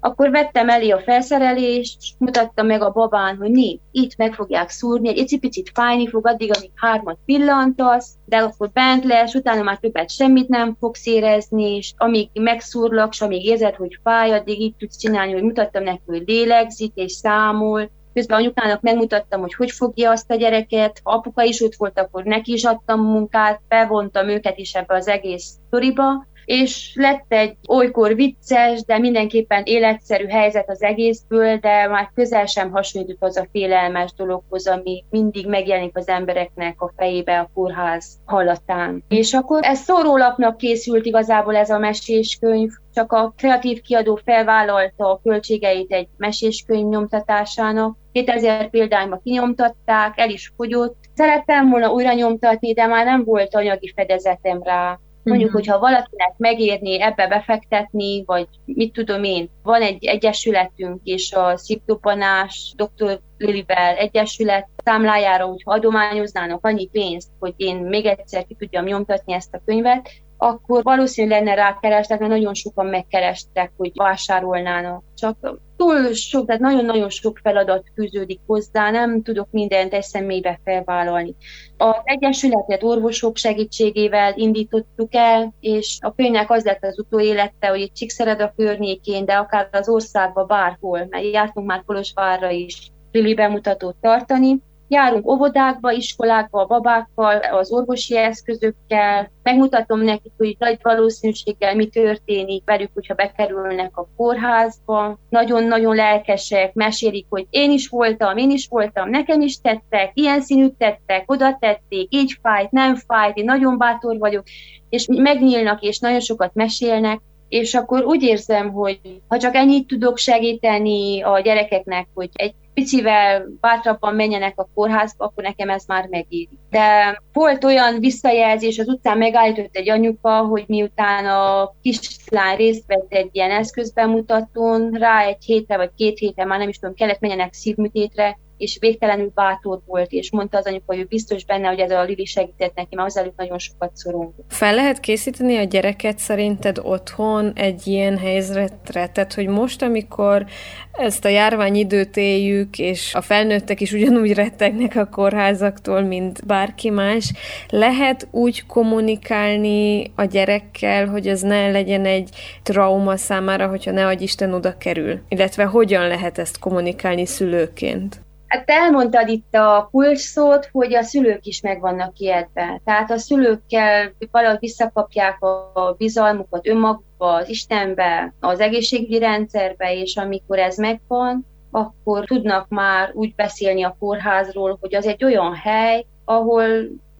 Akkor 0.00 0.30
vettem 0.30 0.68
elé 0.68 0.90
a 0.90 0.98
felszerelést, 0.98 1.98
mutattam 2.18 2.66
meg 2.66 2.82
a 2.82 2.90
babán, 2.90 3.36
hogy 3.36 3.50
né, 3.50 3.78
itt 3.90 4.16
meg 4.16 4.34
fogják 4.34 4.70
szúrni, 4.70 5.08
egy 5.08 5.38
picit 5.40 5.70
fájni 5.74 6.08
fog, 6.08 6.26
addig, 6.26 6.50
amíg 6.56 6.70
hármat 6.74 7.18
pillantasz, 7.24 8.14
de 8.24 8.36
akkor 8.36 8.70
bent 8.72 9.04
lesz, 9.04 9.34
utána 9.34 9.62
már 9.62 9.78
többet 9.78 10.10
semmit 10.10 10.48
nem 10.48 10.76
fogsz 10.80 11.06
érezni, 11.06 11.76
és 11.76 11.92
amíg 11.96 12.28
megszúrlak, 12.32 13.12
és 13.12 13.20
amíg 13.20 13.44
érzed, 13.44 13.74
hogy 13.74 13.98
fáj, 14.02 14.32
addig 14.32 14.60
így 14.60 14.74
tudsz 14.78 14.96
csinálni, 14.96 15.32
hogy 15.32 15.42
mutattam 15.42 15.82
neki, 15.82 16.02
hogy 16.06 16.22
lélegzik 16.26 16.92
és 16.94 17.12
számol, 17.12 17.90
Közben 18.14 18.38
anyukának 18.38 18.80
megmutattam, 18.80 19.40
hogy 19.40 19.54
hogy 19.54 19.70
fogja 19.70 20.10
azt 20.10 20.30
a 20.30 20.34
gyereket. 20.34 21.00
Ha 21.02 21.12
apuka 21.12 21.42
is 21.42 21.60
ott 21.60 21.74
volt, 21.74 21.98
akkor 21.98 22.24
neki 22.24 22.52
is 22.52 22.64
adtam 22.64 23.00
munkát, 23.00 23.60
bevontam 23.68 24.28
őket 24.28 24.58
is 24.58 24.74
ebbe 24.74 24.94
az 24.94 25.08
egész 25.08 25.58
sztoriba, 25.66 26.26
és 26.44 26.92
lett 26.94 27.24
egy 27.28 27.56
olykor 27.68 28.14
vicces, 28.14 28.84
de 28.84 28.98
mindenképpen 28.98 29.62
életszerű 29.64 30.26
helyzet 30.26 30.70
az 30.70 30.82
egészből, 30.82 31.56
de 31.56 31.86
már 31.88 32.10
közel 32.14 32.46
sem 32.46 32.70
hasonlít 32.70 33.16
az 33.20 33.36
a 33.36 33.46
félelmes 33.52 34.12
dologhoz, 34.16 34.66
ami 34.66 35.04
mindig 35.10 35.46
megjelenik 35.46 35.96
az 35.96 36.08
embereknek 36.08 36.80
a 36.80 36.92
fejébe 36.96 37.38
a 37.38 37.50
kórház 37.54 38.06
hallatán. 38.24 39.04
És 39.08 39.32
akkor 39.32 39.60
ez 39.62 39.78
szórólapnak 39.78 40.56
készült 40.56 41.06
igazából 41.06 41.56
ez 41.56 41.70
a 41.70 41.78
meséskönyv, 41.78 42.70
csak 42.94 43.12
a 43.12 43.32
kreatív 43.36 43.80
kiadó 43.80 44.20
felvállalta 44.24 45.10
a 45.10 45.20
költségeit 45.22 45.92
egy 45.92 46.08
meséskönyv 46.16 46.88
nyomtatásának. 46.88 47.96
2000 48.12 48.70
példányba 48.70 49.20
kinyomtatták, 49.24 50.18
el 50.18 50.30
is 50.30 50.52
fogyott. 50.56 50.96
Szerettem 51.14 51.70
volna 51.70 51.92
újra 51.92 52.12
nyomtatni, 52.12 52.72
de 52.72 52.86
már 52.86 53.04
nem 53.04 53.24
volt 53.24 53.54
anyagi 53.54 53.92
fedezetem 53.96 54.62
rá. 54.62 54.98
Mondjuk, 55.22 55.48
uh-huh. 55.48 55.64
hogyha 55.64 55.80
valakinek 55.80 56.34
megérni 56.36 57.02
ebbe 57.02 57.28
befektetni, 57.28 58.24
vagy 58.24 58.48
mit 58.64 58.92
tudom 58.92 59.24
én, 59.24 59.50
van 59.62 59.82
egy 59.82 60.04
egyesületünk, 60.04 61.00
és 61.04 61.32
a 61.32 61.56
szívdobbanás 61.56 62.74
dr. 62.76 63.20
Lilivel 63.38 63.94
egyesület 63.94 64.68
számlájára, 64.84 65.44
hogyha 65.44 65.72
adományoznának 65.72 66.66
annyi 66.66 66.86
pénzt, 66.86 67.28
hogy 67.38 67.52
én 67.56 67.76
még 67.76 68.06
egyszer 68.06 68.46
ki 68.46 68.54
tudjam 68.54 68.84
nyomtatni 68.84 69.32
ezt 69.32 69.54
a 69.54 69.62
könyvet, 69.64 70.10
akkor 70.44 70.82
valószínűleg 70.82 71.44
lenne 71.44 71.54
rákerestek, 71.54 72.18
mert 72.18 72.30
nagyon 72.30 72.54
sokan 72.54 72.86
megkerestek, 72.86 73.72
hogy 73.76 73.90
vásárolnának. 73.94 75.02
Csak 75.14 75.58
túl 75.76 76.12
sok, 76.12 76.46
tehát 76.46 76.60
nagyon-nagyon 76.60 77.08
sok 77.08 77.38
feladat 77.42 77.90
fűződik 77.94 78.40
hozzá, 78.46 78.90
nem 78.90 79.22
tudok 79.22 79.48
mindent 79.50 79.92
egy 79.92 80.02
személybe 80.02 80.60
felvállalni. 80.64 81.34
Az 81.76 82.00
Egyesületet 82.04 82.82
orvosok 82.82 83.36
segítségével 83.36 84.32
indítottuk 84.36 85.14
el, 85.14 85.54
és 85.60 85.98
a 86.00 86.14
könyvnek 86.14 86.50
az 86.50 86.64
lett 86.64 86.84
az 86.84 86.98
utóélete, 86.98 87.66
hogy 87.68 87.80
itt 87.80 87.94
Csíkszered 87.94 88.40
a 88.40 88.52
környékén, 88.56 89.24
de 89.24 89.32
akár 89.32 89.68
az 89.72 89.88
országban 89.88 90.46
bárhol, 90.46 91.06
mert 91.10 91.24
jártunk 91.24 91.66
már 91.66 91.82
Kolozsvárra 91.86 92.50
is, 92.50 92.90
Lili 93.12 93.34
bemutatót 93.34 93.96
tartani, 94.00 94.60
Járunk 94.88 95.26
óvodákba, 95.26 95.92
iskolákba, 95.92 96.60
a 96.60 96.66
babákkal, 96.66 97.36
az 97.36 97.72
orvosi 97.72 98.16
eszközökkel, 98.16 99.30
megmutatom 99.42 100.00
nekik, 100.00 100.32
hogy 100.36 100.56
nagy 100.58 100.78
valószínűséggel 100.82 101.74
mi 101.74 101.86
történik 101.86 102.62
velük, 102.64 102.90
hogyha 102.94 103.14
bekerülnek 103.14 103.96
a 103.96 104.08
kórházba. 104.16 105.18
Nagyon-nagyon 105.28 105.94
lelkesek, 105.94 106.74
mesélik, 106.74 107.26
hogy 107.28 107.46
én 107.50 107.70
is 107.70 107.88
voltam, 107.88 108.36
én 108.36 108.50
is 108.50 108.66
voltam, 108.68 109.10
nekem 109.10 109.40
is 109.40 109.60
tettek, 109.60 110.10
ilyen 110.14 110.40
színűt 110.40 110.74
tettek, 110.74 111.30
oda 111.30 111.56
tették, 111.60 112.14
így 112.14 112.38
fájt, 112.42 112.70
nem 112.70 112.96
fájt, 112.96 113.36
én 113.36 113.44
nagyon 113.44 113.78
bátor 113.78 114.18
vagyok, 114.18 114.44
és 114.88 115.06
megnyílnak, 115.08 115.82
és 115.82 115.98
nagyon 115.98 116.20
sokat 116.20 116.54
mesélnek, 116.54 117.20
és 117.54 117.74
akkor 117.74 118.04
úgy 118.04 118.22
érzem, 118.22 118.72
hogy 118.72 119.00
ha 119.28 119.38
csak 119.38 119.54
ennyit 119.54 119.86
tudok 119.86 120.18
segíteni 120.18 121.22
a 121.22 121.40
gyerekeknek, 121.40 122.06
hogy 122.14 122.28
egy 122.32 122.54
picivel 122.74 123.46
bátrabban 123.60 124.14
menjenek 124.14 124.52
a 124.56 124.68
kórházba, 124.74 125.24
akkor 125.24 125.42
nekem 125.42 125.70
ez 125.70 125.84
már 125.86 126.06
megéri. 126.10 126.58
De 126.70 127.20
volt 127.32 127.64
olyan 127.64 127.98
visszajelzés, 127.98 128.78
az 128.78 128.88
utcán 128.88 129.18
megállított 129.18 129.76
egy 129.76 129.90
anyuka, 129.90 130.38
hogy 130.38 130.64
miután 130.66 131.26
a 131.26 131.74
kislány 131.82 132.56
részt 132.56 132.84
vett 132.86 133.06
egy 133.12 133.28
ilyen 133.32 133.50
eszközbemutatón, 133.50 134.90
rá 134.90 135.24
egy 135.24 135.44
hétre 135.44 135.76
vagy 135.76 135.90
két 135.96 136.18
hétre, 136.18 136.44
már 136.44 136.58
nem 136.58 136.68
is 136.68 136.78
tudom, 136.78 136.94
kellett 136.94 137.20
menjenek 137.20 137.52
szívműtétre, 137.52 138.38
és 138.56 138.76
végtelenül 138.80 139.32
bátor 139.34 139.80
volt, 139.86 140.12
és 140.12 140.30
mondta 140.30 140.58
az 140.58 140.66
anyuka, 140.66 140.84
hogy 140.86 140.98
ő 140.98 141.04
biztos 141.04 141.44
benne, 141.44 141.68
hogy 141.68 141.78
ez 141.78 141.90
a 141.90 142.02
Lili 142.02 142.24
segített 142.24 142.74
neki, 142.74 142.94
mert 142.94 143.16
előtt 143.16 143.36
nagyon 143.36 143.58
sokat 143.58 143.96
szorong. 143.96 144.32
Fel 144.48 144.74
lehet 144.74 145.00
készíteni 145.00 145.56
a 145.56 145.62
gyereket 145.62 146.18
szerinted 146.18 146.78
otthon 146.82 147.52
egy 147.54 147.86
ilyen 147.86 148.18
helyzetre? 148.18 149.08
Tehát, 149.08 149.34
hogy 149.34 149.46
most, 149.46 149.82
amikor 149.82 150.46
ezt 150.92 151.24
a 151.24 151.28
járványidőt 151.28 152.16
éljük, 152.16 152.78
és 152.78 153.14
a 153.14 153.20
felnőttek 153.20 153.80
is 153.80 153.92
ugyanúgy 153.92 154.32
rettegnek 154.34 154.96
a 154.96 155.06
kórházaktól, 155.06 156.00
mint 156.00 156.46
bárki 156.46 156.90
más, 156.90 157.32
lehet 157.68 158.28
úgy 158.30 158.66
kommunikálni 158.66 160.12
a 160.14 160.24
gyerekkel, 160.24 161.06
hogy 161.06 161.28
az 161.28 161.40
ne 161.40 161.70
legyen 161.70 162.04
egy 162.04 162.28
trauma 162.62 163.16
számára, 163.16 163.68
hogyha 163.68 163.90
ne 163.90 164.06
adj 164.06 164.22
Isten 164.22 164.54
oda 164.54 164.76
kerül? 164.76 165.20
Illetve 165.28 165.64
hogyan 165.64 166.06
lehet 166.06 166.38
ezt 166.38 166.58
kommunikálni 166.58 167.26
szülőként? 167.26 168.22
Hát 168.46 168.70
elmondtad 168.70 169.28
itt 169.28 169.54
a 169.54 169.88
kulcsszót, 169.90 170.68
hogy 170.72 170.94
a 170.94 171.02
szülők 171.02 171.46
is 171.46 171.60
meg 171.60 171.80
vannak 171.80 172.18
ijedve. 172.18 172.80
Tehát 172.84 173.10
a 173.10 173.18
szülőkkel 173.18 174.12
valahogy 174.30 174.58
visszakapják 174.58 175.42
a 175.42 175.94
bizalmukat 175.98 176.66
önmagukba, 176.66 177.34
az 177.34 177.48
Istenbe, 177.48 178.34
az 178.40 178.60
egészségügyi 178.60 179.18
rendszerbe, 179.18 179.94
és 179.94 180.16
amikor 180.16 180.58
ez 180.58 180.76
megvan, 180.76 181.46
akkor 181.70 182.24
tudnak 182.24 182.68
már 182.68 183.10
úgy 183.12 183.34
beszélni 183.34 183.82
a 183.82 183.96
kórházról, 183.98 184.78
hogy 184.80 184.94
az 184.94 185.06
egy 185.06 185.24
olyan 185.24 185.54
hely, 185.54 186.06
ahol 186.24 186.68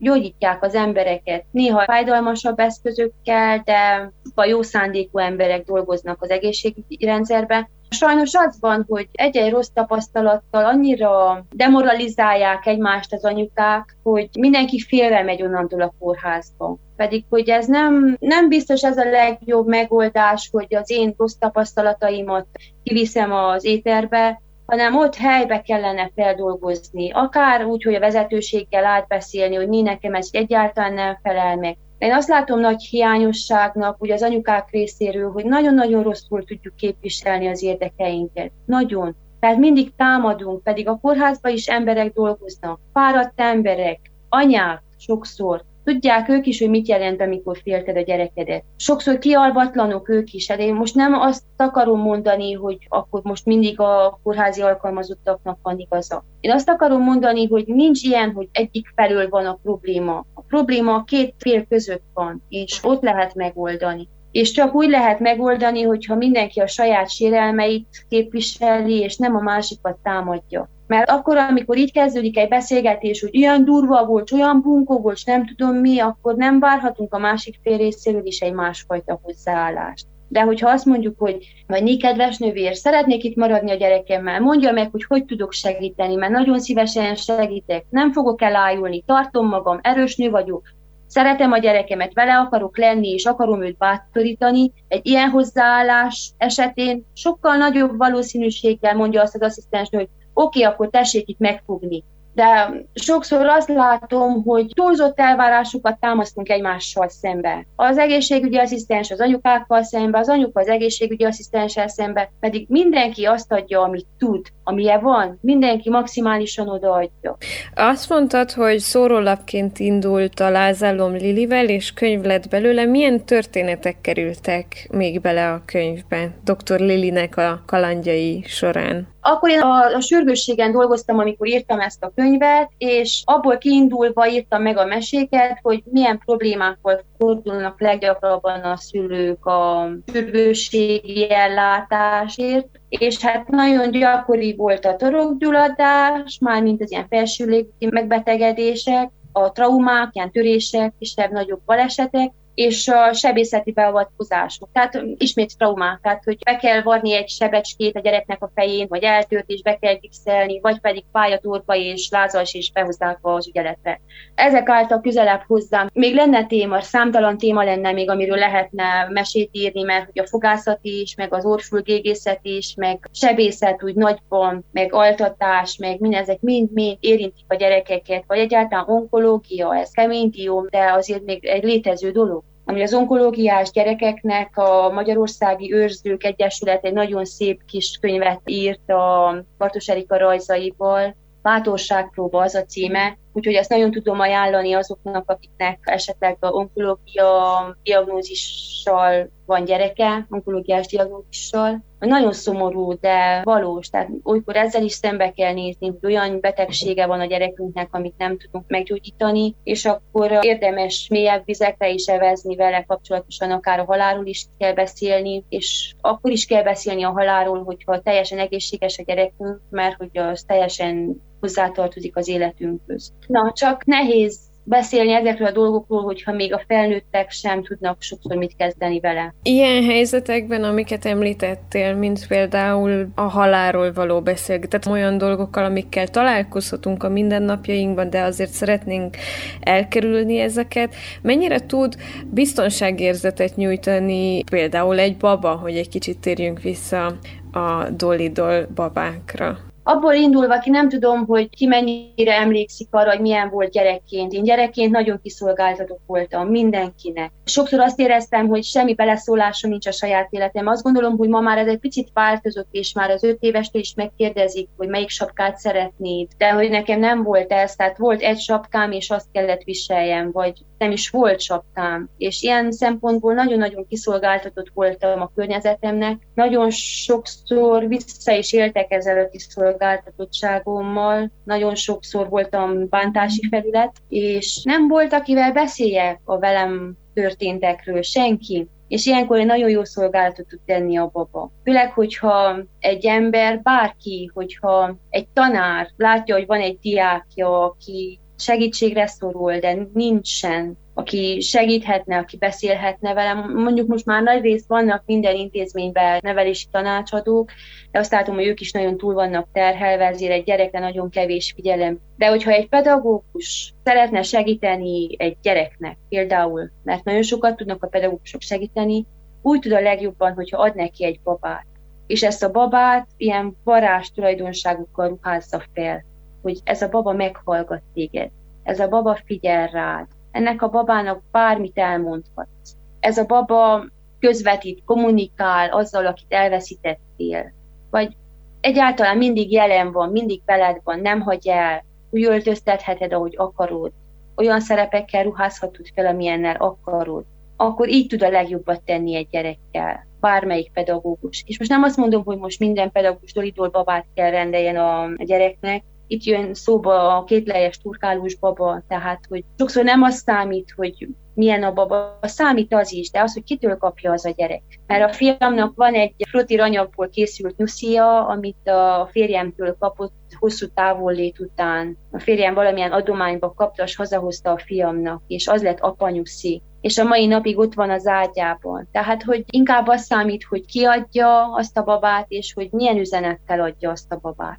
gyógyítják 0.04 0.62
az 0.62 0.74
embereket. 0.74 1.44
Néha 1.50 1.84
fájdalmasabb 1.84 2.58
eszközökkel, 2.58 3.62
de 3.64 4.10
a 4.34 4.44
jó 4.44 4.62
szándékú 4.62 5.18
emberek 5.18 5.64
dolgoznak 5.64 6.22
az 6.22 6.30
egészségügyi 6.30 7.04
rendszerben. 7.04 7.68
Sajnos 7.88 8.34
az 8.34 8.56
van, 8.60 8.84
hogy 8.88 9.08
egy-egy 9.12 9.50
rossz 9.50 9.68
tapasztalattal 9.74 10.64
annyira 10.64 11.44
demoralizálják 11.50 12.66
egymást 12.66 13.12
az 13.12 13.24
anyukák, 13.24 13.96
hogy 14.02 14.28
mindenki 14.38 14.80
félve 14.80 15.22
megy 15.22 15.42
onnantól 15.42 15.80
a 15.80 15.94
kórházba. 15.98 16.76
Pedig, 16.96 17.24
hogy 17.28 17.48
ez 17.48 17.66
nem, 17.66 18.16
nem 18.20 18.48
biztos 18.48 18.82
ez 18.82 18.98
a 18.98 19.10
legjobb 19.10 19.66
megoldás, 19.66 20.48
hogy 20.52 20.74
az 20.74 20.90
én 20.90 21.14
rossz 21.16 21.34
tapasztalataimat 21.38 22.46
kiviszem 22.82 23.32
az 23.32 23.64
éterbe, 23.64 24.42
hanem 24.66 24.96
ott 24.96 25.14
helybe 25.14 25.60
kellene 25.60 26.10
feldolgozni. 26.14 27.10
Akár 27.10 27.64
úgy, 27.64 27.82
hogy 27.82 27.94
a 27.94 28.00
vezetőséggel 28.00 28.84
átbeszélni, 28.84 29.54
hogy 29.54 29.68
mi 29.68 29.82
nekem 29.82 30.14
ez 30.14 30.28
egyáltalán 30.32 30.92
nem 30.92 31.18
felel 31.22 31.56
meg. 31.56 31.76
Én 31.98 32.12
azt 32.12 32.28
látom 32.28 32.60
nagy 32.60 32.82
hiányosságnak, 32.82 34.02
ugye 34.02 34.14
az 34.14 34.22
anyukák 34.22 34.70
részéről, 34.70 35.30
hogy 35.32 35.44
nagyon-nagyon 35.44 36.02
rosszul 36.02 36.44
tudjuk 36.44 36.76
képviselni 36.76 37.46
az 37.46 37.62
érdekeinket. 37.62 38.50
Nagyon. 38.66 39.16
Tehát 39.40 39.58
mindig 39.58 39.94
támadunk, 39.96 40.62
pedig 40.62 40.88
a 40.88 40.98
kórházban 41.02 41.52
is 41.52 41.66
emberek 41.66 42.12
dolgoznak, 42.12 42.80
fáradt 42.92 43.40
emberek, 43.40 44.00
anyák 44.28 44.82
sokszor, 44.98 45.64
Tudják 45.84 46.28
ők 46.28 46.46
is, 46.46 46.58
hogy 46.58 46.70
mit 46.70 46.88
jelent, 46.88 47.20
amikor 47.20 47.58
félted 47.62 47.96
a 47.96 48.00
gyerekedet. 48.00 48.64
Sokszor 48.76 49.18
kialbatlanok 49.18 50.08
ők 50.08 50.32
is, 50.32 50.46
de 50.46 50.56
én 50.58 50.74
most 50.74 50.94
nem 50.94 51.12
azt 51.12 51.42
akarom 51.56 52.00
mondani, 52.00 52.52
hogy 52.52 52.78
akkor 52.88 53.20
most 53.22 53.44
mindig 53.44 53.80
a 53.80 54.20
kórházi 54.22 54.60
alkalmazottaknak 54.60 55.58
van 55.62 55.78
igaza. 55.78 56.24
Én 56.40 56.50
azt 56.50 56.68
akarom 56.68 57.02
mondani, 57.02 57.46
hogy 57.46 57.64
nincs 57.66 58.02
ilyen, 58.02 58.32
hogy 58.32 58.48
egyik 58.52 58.86
felől 58.94 59.28
van 59.28 59.46
a 59.46 59.58
probléma. 59.62 60.26
A 60.34 60.40
probléma 60.40 60.94
a 60.94 61.04
két 61.04 61.34
fél 61.38 61.66
között 61.68 62.04
van, 62.14 62.42
és 62.48 62.80
ott 62.82 63.02
lehet 63.02 63.34
megoldani. 63.34 64.08
És 64.30 64.50
csak 64.50 64.74
úgy 64.74 64.88
lehet 64.88 65.18
megoldani, 65.18 65.82
hogyha 65.82 66.14
mindenki 66.14 66.60
a 66.60 66.66
saját 66.66 67.10
sérelmeit 67.10 68.06
képviseli, 68.08 68.98
és 68.98 69.16
nem 69.16 69.36
a 69.36 69.40
másikat 69.40 69.98
támadja. 70.02 70.68
Mert 70.86 71.10
akkor, 71.10 71.36
amikor 71.36 71.76
így 71.76 71.92
kezdődik 71.92 72.38
egy 72.38 72.48
beszélgetés, 72.48 73.20
hogy 73.20 73.34
ilyen 73.34 73.64
durva 73.64 74.04
volt, 74.04 74.32
olyan 74.32 74.60
bunkó 74.60 74.98
volt, 74.98 75.20
nem 75.24 75.46
tudom 75.46 75.76
mi, 75.76 75.98
akkor 75.98 76.34
nem 76.34 76.60
várhatunk 76.60 77.14
a 77.14 77.18
másik 77.18 77.58
fél 77.62 77.76
részéről 77.76 78.26
is 78.26 78.40
egy 78.40 78.52
másfajta 78.52 79.20
hozzáállást. 79.22 80.06
De 80.28 80.40
hogyha 80.40 80.70
azt 80.70 80.84
mondjuk, 80.84 81.18
hogy 81.18 81.46
vagy 81.66 81.82
né, 81.82 81.96
kedves 81.96 82.38
nővér, 82.38 82.74
szeretnék 82.74 83.24
itt 83.24 83.36
maradni 83.36 83.70
a 83.70 83.76
gyerekemmel, 83.76 84.40
mondja 84.40 84.72
meg, 84.72 84.90
hogy 84.90 85.04
hogy 85.04 85.24
tudok 85.24 85.52
segíteni, 85.52 86.14
mert 86.14 86.32
nagyon 86.32 86.60
szívesen 86.60 87.14
segítek, 87.14 87.84
nem 87.90 88.12
fogok 88.12 88.42
elájulni, 88.42 89.02
tartom 89.06 89.48
magam, 89.48 89.78
erős 89.82 90.16
nő 90.16 90.30
vagyok, 90.30 90.62
szeretem 91.06 91.52
a 91.52 91.58
gyerekemet, 91.58 92.12
vele 92.12 92.36
akarok 92.36 92.78
lenni, 92.78 93.08
és 93.08 93.24
akarom 93.24 93.62
őt 93.62 93.76
bátorítani, 93.76 94.72
egy 94.88 95.06
ilyen 95.06 95.30
hozzáállás 95.30 96.32
esetén 96.36 97.04
sokkal 97.12 97.56
nagyobb 97.56 97.96
valószínűséggel 97.96 98.94
mondja 98.94 99.22
azt 99.22 99.34
az 99.34 99.42
asszisztens, 99.42 99.88
hogy 99.90 100.08
oké, 100.34 100.58
okay, 100.58 100.72
akkor 100.72 100.90
tessék 100.90 101.28
itt 101.28 101.38
megfogni. 101.38 102.04
de 102.34 102.72
sokszor 102.94 103.46
azt 103.46 103.68
látom, 103.68 104.42
hogy 104.42 104.66
túlzott 104.74 105.20
elvárásokat 105.20 106.00
támasztunk 106.00 106.48
egymással 106.48 107.08
szembe. 107.08 107.66
Az 107.76 107.98
egészségügyi 107.98 108.58
asszisztens 108.58 109.10
az 109.10 109.20
anyukákkal 109.20 109.82
szembe, 109.82 110.18
az 110.18 110.28
anyuka 110.28 110.60
az 110.60 110.68
egészségügyi 110.68 111.24
asszisztenssel 111.24 111.88
szembe, 111.88 112.30
pedig 112.40 112.66
mindenki 112.68 113.24
azt 113.24 113.52
adja, 113.52 113.80
amit 113.80 114.06
tud, 114.18 114.46
amilyen 114.64 115.00
van, 115.00 115.38
mindenki 115.40 115.90
maximálisan 115.90 116.68
odaadja. 116.68 117.36
Azt 117.74 118.08
mondtad, 118.08 118.50
hogy 118.50 118.78
szórólapként 118.78 119.78
indult 119.78 120.40
a 120.40 120.50
Lázálom 120.50 121.12
Lilivel, 121.12 121.68
és 121.68 121.92
könyv 121.92 122.22
lett 122.22 122.48
belőle. 122.48 122.84
Milyen 122.84 123.24
történetek 123.24 124.00
kerültek 124.00 124.88
még 124.92 125.20
bele 125.20 125.52
a 125.52 125.62
könyvbe 125.64 126.30
dr. 126.44 126.80
Lilinek 126.80 127.36
a 127.36 127.62
kalandjai 127.66 128.44
során? 128.46 129.12
Akkor 129.20 129.50
én 129.50 129.60
a, 129.60 129.94
a 129.94 130.00
sürgősségen 130.00 130.72
dolgoztam, 130.72 131.18
amikor 131.18 131.46
írtam 131.46 131.80
ezt 131.80 132.04
a 132.04 132.12
könyvet, 132.14 132.70
és 132.78 133.22
abból 133.24 133.58
kiindulva 133.58 134.28
írtam 134.28 134.62
meg 134.62 134.76
a 134.76 134.84
meséket, 134.84 135.58
hogy 135.62 135.82
milyen 135.84 136.18
problémákkal 136.24 137.04
fordulnak 137.18 137.80
leggyakrabban 137.80 138.60
a 138.60 138.76
szülők 138.76 139.46
a 139.46 139.88
sürgősségi 140.12 141.30
ellátásért, 141.30 142.66
és 142.88 143.20
hát 143.20 143.48
nagyon 143.48 143.90
gyakori 143.90 144.54
volt 144.56 144.84
a 144.84 144.96
torokgyulladás, 144.96 146.38
mármint 146.40 146.82
az 146.82 146.90
ilyen 146.90 147.06
felső 147.08 147.66
megbetegedések, 147.78 149.10
a 149.32 149.52
traumák, 149.52 150.08
ilyen 150.12 150.30
törések, 150.30 150.92
kisebb-nagyobb 150.98 151.60
balesetek, 151.66 152.32
és 152.54 152.88
a 152.88 153.12
sebészeti 153.12 153.72
beavatkozások. 153.72 154.68
Tehát 154.72 155.02
ismét 155.16 155.56
traumák, 155.58 155.98
tehát 156.02 156.24
hogy 156.24 156.38
be 156.44 156.56
kell 156.56 156.82
varni 156.82 157.14
egy 157.14 157.28
sebecskét 157.28 157.96
a 157.96 158.00
gyereknek 158.00 158.42
a 158.42 158.50
fején, 158.54 158.86
vagy 158.88 159.02
eltört 159.02 159.48
és 159.50 159.62
be 159.62 159.78
kell 159.78 159.98
fixelni, 159.98 160.60
vagy 160.60 160.80
pedig 160.80 161.04
fájatorpa 161.12 161.76
és 161.76 162.08
lázas 162.10 162.54
és 162.54 162.72
behozzák 162.72 163.18
az 163.20 163.48
ügyeletre. 163.48 164.00
Ezek 164.34 164.68
által 164.68 165.00
közelebb 165.00 165.42
hozzám. 165.46 165.90
Még 165.92 166.14
lenne 166.14 166.46
téma, 166.46 166.80
számtalan 166.80 167.38
téma 167.38 167.64
lenne 167.64 167.92
még, 167.92 168.10
amiről 168.10 168.36
lehetne 168.36 169.08
mesét 169.10 169.48
írni, 169.52 169.82
mert 169.82 170.04
hogy 170.04 170.18
a 170.18 170.26
fogászat 170.26 170.78
is, 170.82 171.14
meg 171.14 171.34
az 171.34 171.44
orfülgégészet 171.44 172.40
is, 172.42 172.74
meg 172.76 173.08
sebészet 173.12 173.82
úgy 173.82 173.94
nagyban, 173.94 174.64
meg 174.72 174.92
altatás, 174.92 175.76
meg 175.76 176.00
mindezek 176.00 176.40
mind-mind 176.40 176.96
érintik 177.00 177.44
a 177.48 177.54
gyerekeket, 177.54 178.24
vagy 178.26 178.38
egyáltalán 178.38 178.88
onkológia, 178.88 179.76
ez 179.76 179.90
kemény 179.90 180.30
dió, 180.30 180.66
de 180.70 180.92
azért 180.92 181.24
még 181.24 181.44
egy 181.44 181.64
létező 181.64 182.10
dolog 182.10 182.43
ami 182.64 182.82
az 182.82 182.94
onkológiás 182.94 183.70
gyerekeknek 183.70 184.56
a 184.56 184.90
Magyarországi 184.90 185.72
Őrzők 185.72 186.24
Egyesület 186.24 186.84
egy 186.84 186.92
nagyon 186.92 187.24
szép 187.24 187.64
kis 187.64 187.98
könyvet 188.00 188.40
írt 188.44 188.90
a 188.90 189.44
Bartos 189.58 189.88
Erika 189.88 190.16
rajzaival, 190.16 191.16
Bátorságpróba 191.42 192.42
az 192.42 192.54
a 192.54 192.64
címe, 192.64 193.18
úgyhogy 193.34 193.54
ezt 193.54 193.70
nagyon 193.70 193.90
tudom 193.90 194.20
ajánlani 194.20 194.72
azoknak, 194.72 195.30
akiknek 195.30 195.78
esetleg 195.82 196.36
onkológia 196.40 197.76
diagnózissal 197.82 199.30
van 199.46 199.64
gyereke, 199.64 200.26
onkológiás 200.30 200.86
diagnózissal. 200.86 201.84
Nagyon 201.98 202.32
szomorú, 202.32 202.98
de 203.00 203.40
valós, 203.44 203.88
tehát 203.88 204.08
olykor 204.22 204.56
ezzel 204.56 204.82
is 204.82 204.92
szembe 204.92 205.32
kell 205.32 205.52
nézni, 205.52 205.86
hogy 205.88 206.12
olyan 206.12 206.40
betegsége 206.40 207.06
van 207.06 207.20
a 207.20 207.24
gyerekünknek, 207.24 207.88
amit 207.90 208.14
nem 208.18 208.38
tudunk 208.38 208.64
meggyógyítani, 208.68 209.54
és 209.62 209.84
akkor 209.84 210.38
érdemes 210.40 211.06
mélyebb 211.10 211.42
vizekre 211.44 211.88
is 211.88 212.06
evezni 212.06 212.56
vele 212.56 212.84
kapcsolatosan, 212.86 213.50
akár 213.50 213.78
a 213.78 213.84
halálról 213.84 214.26
is 214.26 214.46
kell 214.58 214.72
beszélni, 214.72 215.44
és 215.48 215.94
akkor 216.00 216.30
is 216.30 216.46
kell 216.46 216.62
beszélni 216.62 217.02
a 217.02 217.10
halálról, 217.10 217.62
hogyha 217.64 218.00
teljesen 218.00 218.38
egészséges 218.38 218.98
a 218.98 219.02
gyerekünk, 219.02 219.60
mert 219.70 219.96
hogy 219.96 220.18
az 220.18 220.44
teljesen 220.46 221.22
hozzátartozik 221.44 222.16
az 222.16 222.28
életünkhöz. 222.28 223.12
Na, 223.26 223.52
csak 223.54 223.84
nehéz 223.84 224.38
beszélni 224.64 225.12
ezekről 225.12 225.46
a 225.46 225.52
dolgokról, 225.52 226.02
hogyha 226.02 226.32
még 226.32 226.52
a 226.52 226.62
felnőttek 226.66 227.30
sem 227.30 227.62
tudnak 227.62 228.02
sokszor 228.02 228.36
mit 228.36 228.56
kezdeni 228.56 229.00
vele. 229.00 229.34
Ilyen 229.42 229.84
helyzetekben, 229.84 230.64
amiket 230.64 231.04
említettél, 231.04 231.94
mint 231.94 232.26
például 232.26 233.08
a 233.14 233.20
halálról 233.20 233.92
való 233.92 234.20
beszélgetés, 234.20 234.92
olyan 234.92 235.18
dolgokkal, 235.18 235.64
amikkel 235.64 236.08
találkozhatunk 236.08 237.02
a 237.02 237.08
mindennapjainkban, 237.08 238.10
de 238.10 238.22
azért 238.22 238.50
szeretnénk 238.50 239.16
elkerülni 239.60 240.38
ezeket, 240.38 240.94
mennyire 241.22 241.66
tud 241.66 241.96
biztonságérzetet 242.30 243.56
nyújtani 243.56 244.44
például 244.44 244.98
egy 244.98 245.16
baba, 245.16 245.54
hogy 245.54 245.76
egy 245.76 245.88
kicsit 245.88 246.18
térjünk 246.18 246.60
vissza 246.60 247.16
a 247.52 247.90
dolidol 247.90 248.66
babákra? 248.74 249.58
Abból 249.84 250.14
indulva 250.14 250.58
ki 250.58 250.70
nem 250.70 250.88
tudom, 250.88 251.26
hogy 251.26 251.50
ki 251.50 251.66
mennyire 251.66 252.34
emlékszik 252.34 252.88
arra, 252.90 253.10
hogy 253.10 253.20
milyen 253.20 253.50
volt 253.50 253.70
gyerekként. 253.70 254.32
Én 254.32 254.42
gyerekként 254.42 254.92
nagyon 254.92 255.20
kiszolgáltatott 255.22 256.02
voltam 256.06 256.48
mindenkinek. 256.48 257.30
Sokszor 257.44 257.80
azt 257.80 258.00
éreztem, 258.00 258.48
hogy 258.48 258.64
semmi 258.64 258.94
beleszólásom 258.94 259.70
nincs 259.70 259.86
a 259.86 259.92
saját 259.92 260.28
életem. 260.30 260.66
Azt 260.66 260.82
gondolom, 260.82 261.16
hogy 261.16 261.28
ma 261.28 261.40
már 261.40 261.58
ez 261.58 261.66
egy 261.66 261.78
picit 261.78 262.10
változott, 262.12 262.68
és 262.70 262.92
már 262.92 263.10
az 263.10 263.24
öt 263.24 263.36
évestől 263.40 263.82
is 263.82 263.94
megkérdezik, 263.94 264.68
hogy 264.76 264.88
melyik 264.88 265.08
sapkát 265.08 265.56
szeretnéd. 265.56 266.28
De 266.38 266.52
hogy 266.52 266.70
nekem 266.70 266.98
nem 266.98 267.22
volt 267.22 267.52
ez, 267.52 267.74
tehát 267.74 267.98
volt 267.98 268.20
egy 268.20 268.38
sapkám, 268.38 268.92
és 268.92 269.10
azt 269.10 269.26
kellett 269.32 269.62
viseljem, 269.62 270.30
vagy 270.32 270.52
nem 270.84 270.92
is 270.92 271.10
volt 271.10 271.40
sapkám. 271.40 272.08
És 272.18 272.42
ilyen 272.42 272.72
szempontból 272.72 273.34
nagyon-nagyon 273.34 273.86
kiszolgáltatott 273.86 274.70
voltam 274.74 275.20
a 275.20 275.30
környezetemnek. 275.34 276.16
Nagyon 276.34 276.70
sokszor 276.70 277.88
vissza 277.88 278.32
is 278.32 278.52
éltek 278.52 278.92
ezzel 278.92 279.24
a 279.24 279.28
kiszolgáltatottságommal. 279.28 281.30
Nagyon 281.44 281.74
sokszor 281.74 282.28
voltam 282.28 282.88
bántási 282.88 283.48
felület, 283.50 283.92
és 284.08 284.60
nem 284.64 284.88
volt, 284.88 285.12
akivel 285.12 285.52
beszéljek 285.52 286.20
a 286.24 286.38
velem 286.38 286.96
történtekről, 287.14 288.02
senki. 288.02 288.68
És 288.88 289.06
ilyenkor 289.06 289.38
egy 289.38 289.46
nagyon 289.46 289.68
jó 289.68 289.84
szolgálatot 289.84 290.46
tud 290.46 290.60
tenni 290.66 290.96
a 290.96 291.10
baba. 291.12 291.50
Főleg, 291.64 291.92
hogyha 291.92 292.58
egy 292.78 293.06
ember, 293.06 293.62
bárki, 293.62 294.30
hogyha 294.34 294.96
egy 295.10 295.28
tanár 295.28 295.88
látja, 295.96 296.34
hogy 296.34 296.46
van 296.46 296.60
egy 296.60 296.78
diákja, 296.78 297.64
aki 297.64 298.18
segítségre 298.38 299.06
szorul, 299.06 299.58
de 299.58 299.88
nincsen, 299.92 300.78
aki 300.94 301.40
segíthetne, 301.40 302.18
aki 302.18 302.36
beszélhetne 302.36 303.14
velem. 303.14 303.52
Mondjuk 303.54 303.88
most 303.88 304.06
már 304.06 304.22
nagy 304.22 304.42
rész 304.42 304.64
vannak 304.66 305.02
minden 305.06 305.36
intézményben 305.36 306.20
nevelési 306.22 306.66
tanácsadók, 306.70 307.50
de 307.90 307.98
azt 307.98 308.10
látom, 308.10 308.34
hogy 308.34 308.46
ők 308.46 308.60
is 308.60 308.72
nagyon 308.72 308.96
túl 308.96 309.14
vannak 309.14 309.48
terhelve, 309.52 310.06
ezért 310.06 310.32
egy 310.32 310.44
gyerekre 310.44 310.78
nagyon 310.78 311.10
kevés 311.10 311.52
figyelem. 311.56 311.98
De 312.16 312.28
hogyha 312.28 312.50
egy 312.50 312.68
pedagógus 312.68 313.72
szeretne 313.84 314.22
segíteni 314.22 315.14
egy 315.18 315.36
gyereknek, 315.42 315.98
például, 316.08 316.70
mert 316.84 317.04
nagyon 317.04 317.22
sokat 317.22 317.56
tudnak 317.56 317.82
a 317.82 317.88
pedagógusok 317.88 318.40
segíteni, 318.40 319.06
úgy 319.42 319.58
tud 319.58 319.72
a 319.72 319.80
legjobban, 319.80 320.32
hogyha 320.32 320.62
ad 320.62 320.74
neki 320.74 321.04
egy 321.04 321.20
babát. 321.22 321.66
És 322.06 322.22
ezt 322.22 322.42
a 322.42 322.50
babát 322.50 323.08
ilyen 323.16 323.56
varázs 323.64 324.08
tulajdonságokkal 324.08 325.08
ruházza 325.08 325.62
fel 325.74 326.04
hogy 326.44 326.60
ez 326.64 326.82
a 326.82 326.88
baba 326.88 327.12
meghallgat 327.12 327.82
téged, 327.94 328.30
ez 328.62 328.80
a 328.80 328.88
baba 328.88 329.18
figyel 329.24 329.66
rád, 329.66 330.06
ennek 330.30 330.62
a 330.62 330.68
babának 330.68 331.22
bármit 331.30 331.78
elmondhatsz. 331.78 332.76
Ez 333.00 333.18
a 333.18 333.24
baba 333.24 333.84
közvetít, 334.18 334.82
kommunikál 334.84 335.70
azzal, 335.70 336.06
akit 336.06 336.32
elveszítettél, 336.32 337.52
vagy 337.90 338.16
egyáltalán 338.60 339.16
mindig 339.16 339.52
jelen 339.52 339.92
van, 339.92 340.10
mindig 340.10 340.42
veled 340.46 340.80
van, 340.84 341.00
nem 341.00 341.20
hagy 341.20 341.48
el, 341.48 341.84
úgy 342.10 342.24
öltöztetheted, 342.24 343.12
ahogy 343.12 343.34
akarod, 343.36 343.92
olyan 344.36 344.60
szerepekkel 344.60 345.22
ruházhatod 345.22 345.86
fel, 345.94 346.06
amilyennel 346.06 346.56
akarod, 346.56 347.24
akkor 347.56 347.88
így 347.88 348.06
tud 348.06 348.22
a 348.22 348.30
legjobbat 348.30 348.82
tenni 348.82 349.14
egy 349.14 349.28
gyerekkel, 349.30 350.06
bármelyik 350.20 350.72
pedagógus. 350.72 351.44
És 351.46 351.58
most 351.58 351.70
nem 351.70 351.82
azt 351.82 351.96
mondom, 351.96 352.24
hogy 352.24 352.38
most 352.38 352.58
minden 352.58 352.90
pedagógus 352.90 353.32
dolitól 353.32 353.68
babát 353.68 354.06
kell 354.14 354.30
rendeljen 354.30 354.76
a 354.76 355.24
gyereknek, 355.24 355.82
itt 356.06 356.22
jön 356.22 356.54
szóba 356.54 357.16
a 357.16 357.24
kétlejes 357.24 357.78
turkálós 357.78 358.36
baba, 358.36 358.82
tehát 358.88 359.24
hogy 359.28 359.44
sokszor 359.58 359.84
nem 359.84 360.02
az 360.02 360.14
számít, 360.14 360.72
hogy 360.76 361.08
milyen 361.34 361.62
a 361.62 361.72
baba, 361.72 362.18
számít 362.22 362.74
az 362.74 362.92
is, 362.92 363.10
de 363.10 363.20
az, 363.20 363.32
hogy 363.32 363.42
kitől 363.42 363.76
kapja 363.76 364.12
az 364.12 364.26
a 364.26 364.30
gyerek. 364.36 364.62
Mert 364.86 365.10
a 365.10 365.12
fiamnak 365.12 365.72
van 365.76 365.94
egy 365.94 366.14
frotir 366.28 366.60
anyagból 366.60 367.08
készült 367.08 367.56
nyuszia, 367.56 368.26
amit 368.26 368.68
a 368.68 369.08
férjemtől 369.10 369.76
kapott 369.78 370.12
hosszú 370.38 370.66
távollét 370.74 371.40
után. 371.40 371.96
A 372.12 372.18
férjem 372.18 372.54
valamilyen 372.54 372.92
adományba 372.92 373.52
kapta, 373.52 373.82
és 373.82 373.96
hazahozta 373.96 374.50
a 374.50 374.58
fiamnak, 374.58 375.22
és 375.26 375.46
az 375.46 375.62
lett 375.62 375.80
apanyuszi 375.80 376.62
és 376.84 376.98
a 376.98 377.04
mai 377.04 377.26
napig 377.26 377.58
ott 377.58 377.74
van 377.74 377.90
az 377.90 378.06
ágyában. 378.06 378.88
Tehát, 378.92 379.22
hogy 379.22 379.44
inkább 379.50 379.86
az 379.86 380.02
számít, 380.02 380.44
hogy 380.44 380.66
ki 380.66 380.84
adja 380.84 381.52
azt 381.52 381.78
a 381.78 381.82
babát, 381.82 382.26
és 382.28 382.52
hogy 382.52 382.68
milyen 382.70 382.96
üzenettel 382.96 383.60
adja 383.60 383.90
azt 383.90 384.12
a 384.12 384.18
babát. 384.22 384.58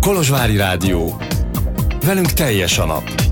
Kolozsvári 0.00 0.56
Rádió. 0.56 1.16
Velünk 2.04 2.32
teljes 2.32 2.78
a 2.78 2.86
nap. 2.86 3.29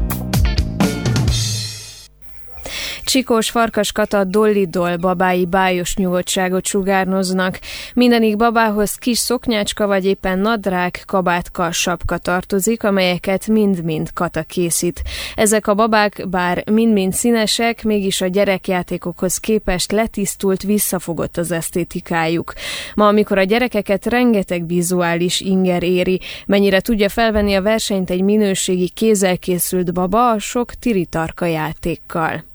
Csikós 3.08 3.50
Farkas 3.50 3.92
Kata 3.92 4.24
Dolly 4.24 4.66
Doll 4.66 4.96
babái 4.96 5.46
bájos 5.46 5.96
nyugodtságot 5.96 6.66
sugárnoznak. 6.66 7.58
Mindenik 7.94 8.36
babához 8.36 8.94
kis 8.94 9.18
szoknyácska 9.18 9.86
vagy 9.86 10.04
éppen 10.04 10.38
nadrág, 10.38 11.02
kabátka, 11.06 11.72
sapka 11.72 12.18
tartozik, 12.18 12.84
amelyeket 12.84 13.46
mind-mind 13.46 14.12
Kata 14.12 14.42
készít. 14.42 15.02
Ezek 15.34 15.66
a 15.66 15.74
babák 15.74 16.28
bár 16.28 16.64
mind-mind 16.70 17.12
színesek, 17.12 17.84
mégis 17.84 18.20
a 18.20 18.26
gyerekjátékokhoz 18.26 19.36
képest 19.36 19.92
letisztult, 19.92 20.62
visszafogott 20.62 21.36
az 21.36 21.50
esztétikájuk. 21.50 22.52
Ma, 22.94 23.06
amikor 23.06 23.38
a 23.38 23.42
gyerekeket 23.42 24.06
rengeteg 24.06 24.66
vizuális 24.66 25.40
inger 25.40 25.82
éri, 25.82 26.20
mennyire 26.46 26.80
tudja 26.80 27.08
felvenni 27.08 27.54
a 27.54 27.62
versenyt 27.62 28.10
egy 28.10 28.22
minőségi 28.22 28.88
kézzel 28.88 29.38
készült 29.38 29.92
baba 29.92 30.30
a 30.30 30.38
sok 30.38 30.74
tiritarka 30.74 31.46
játékkal. 31.46 32.47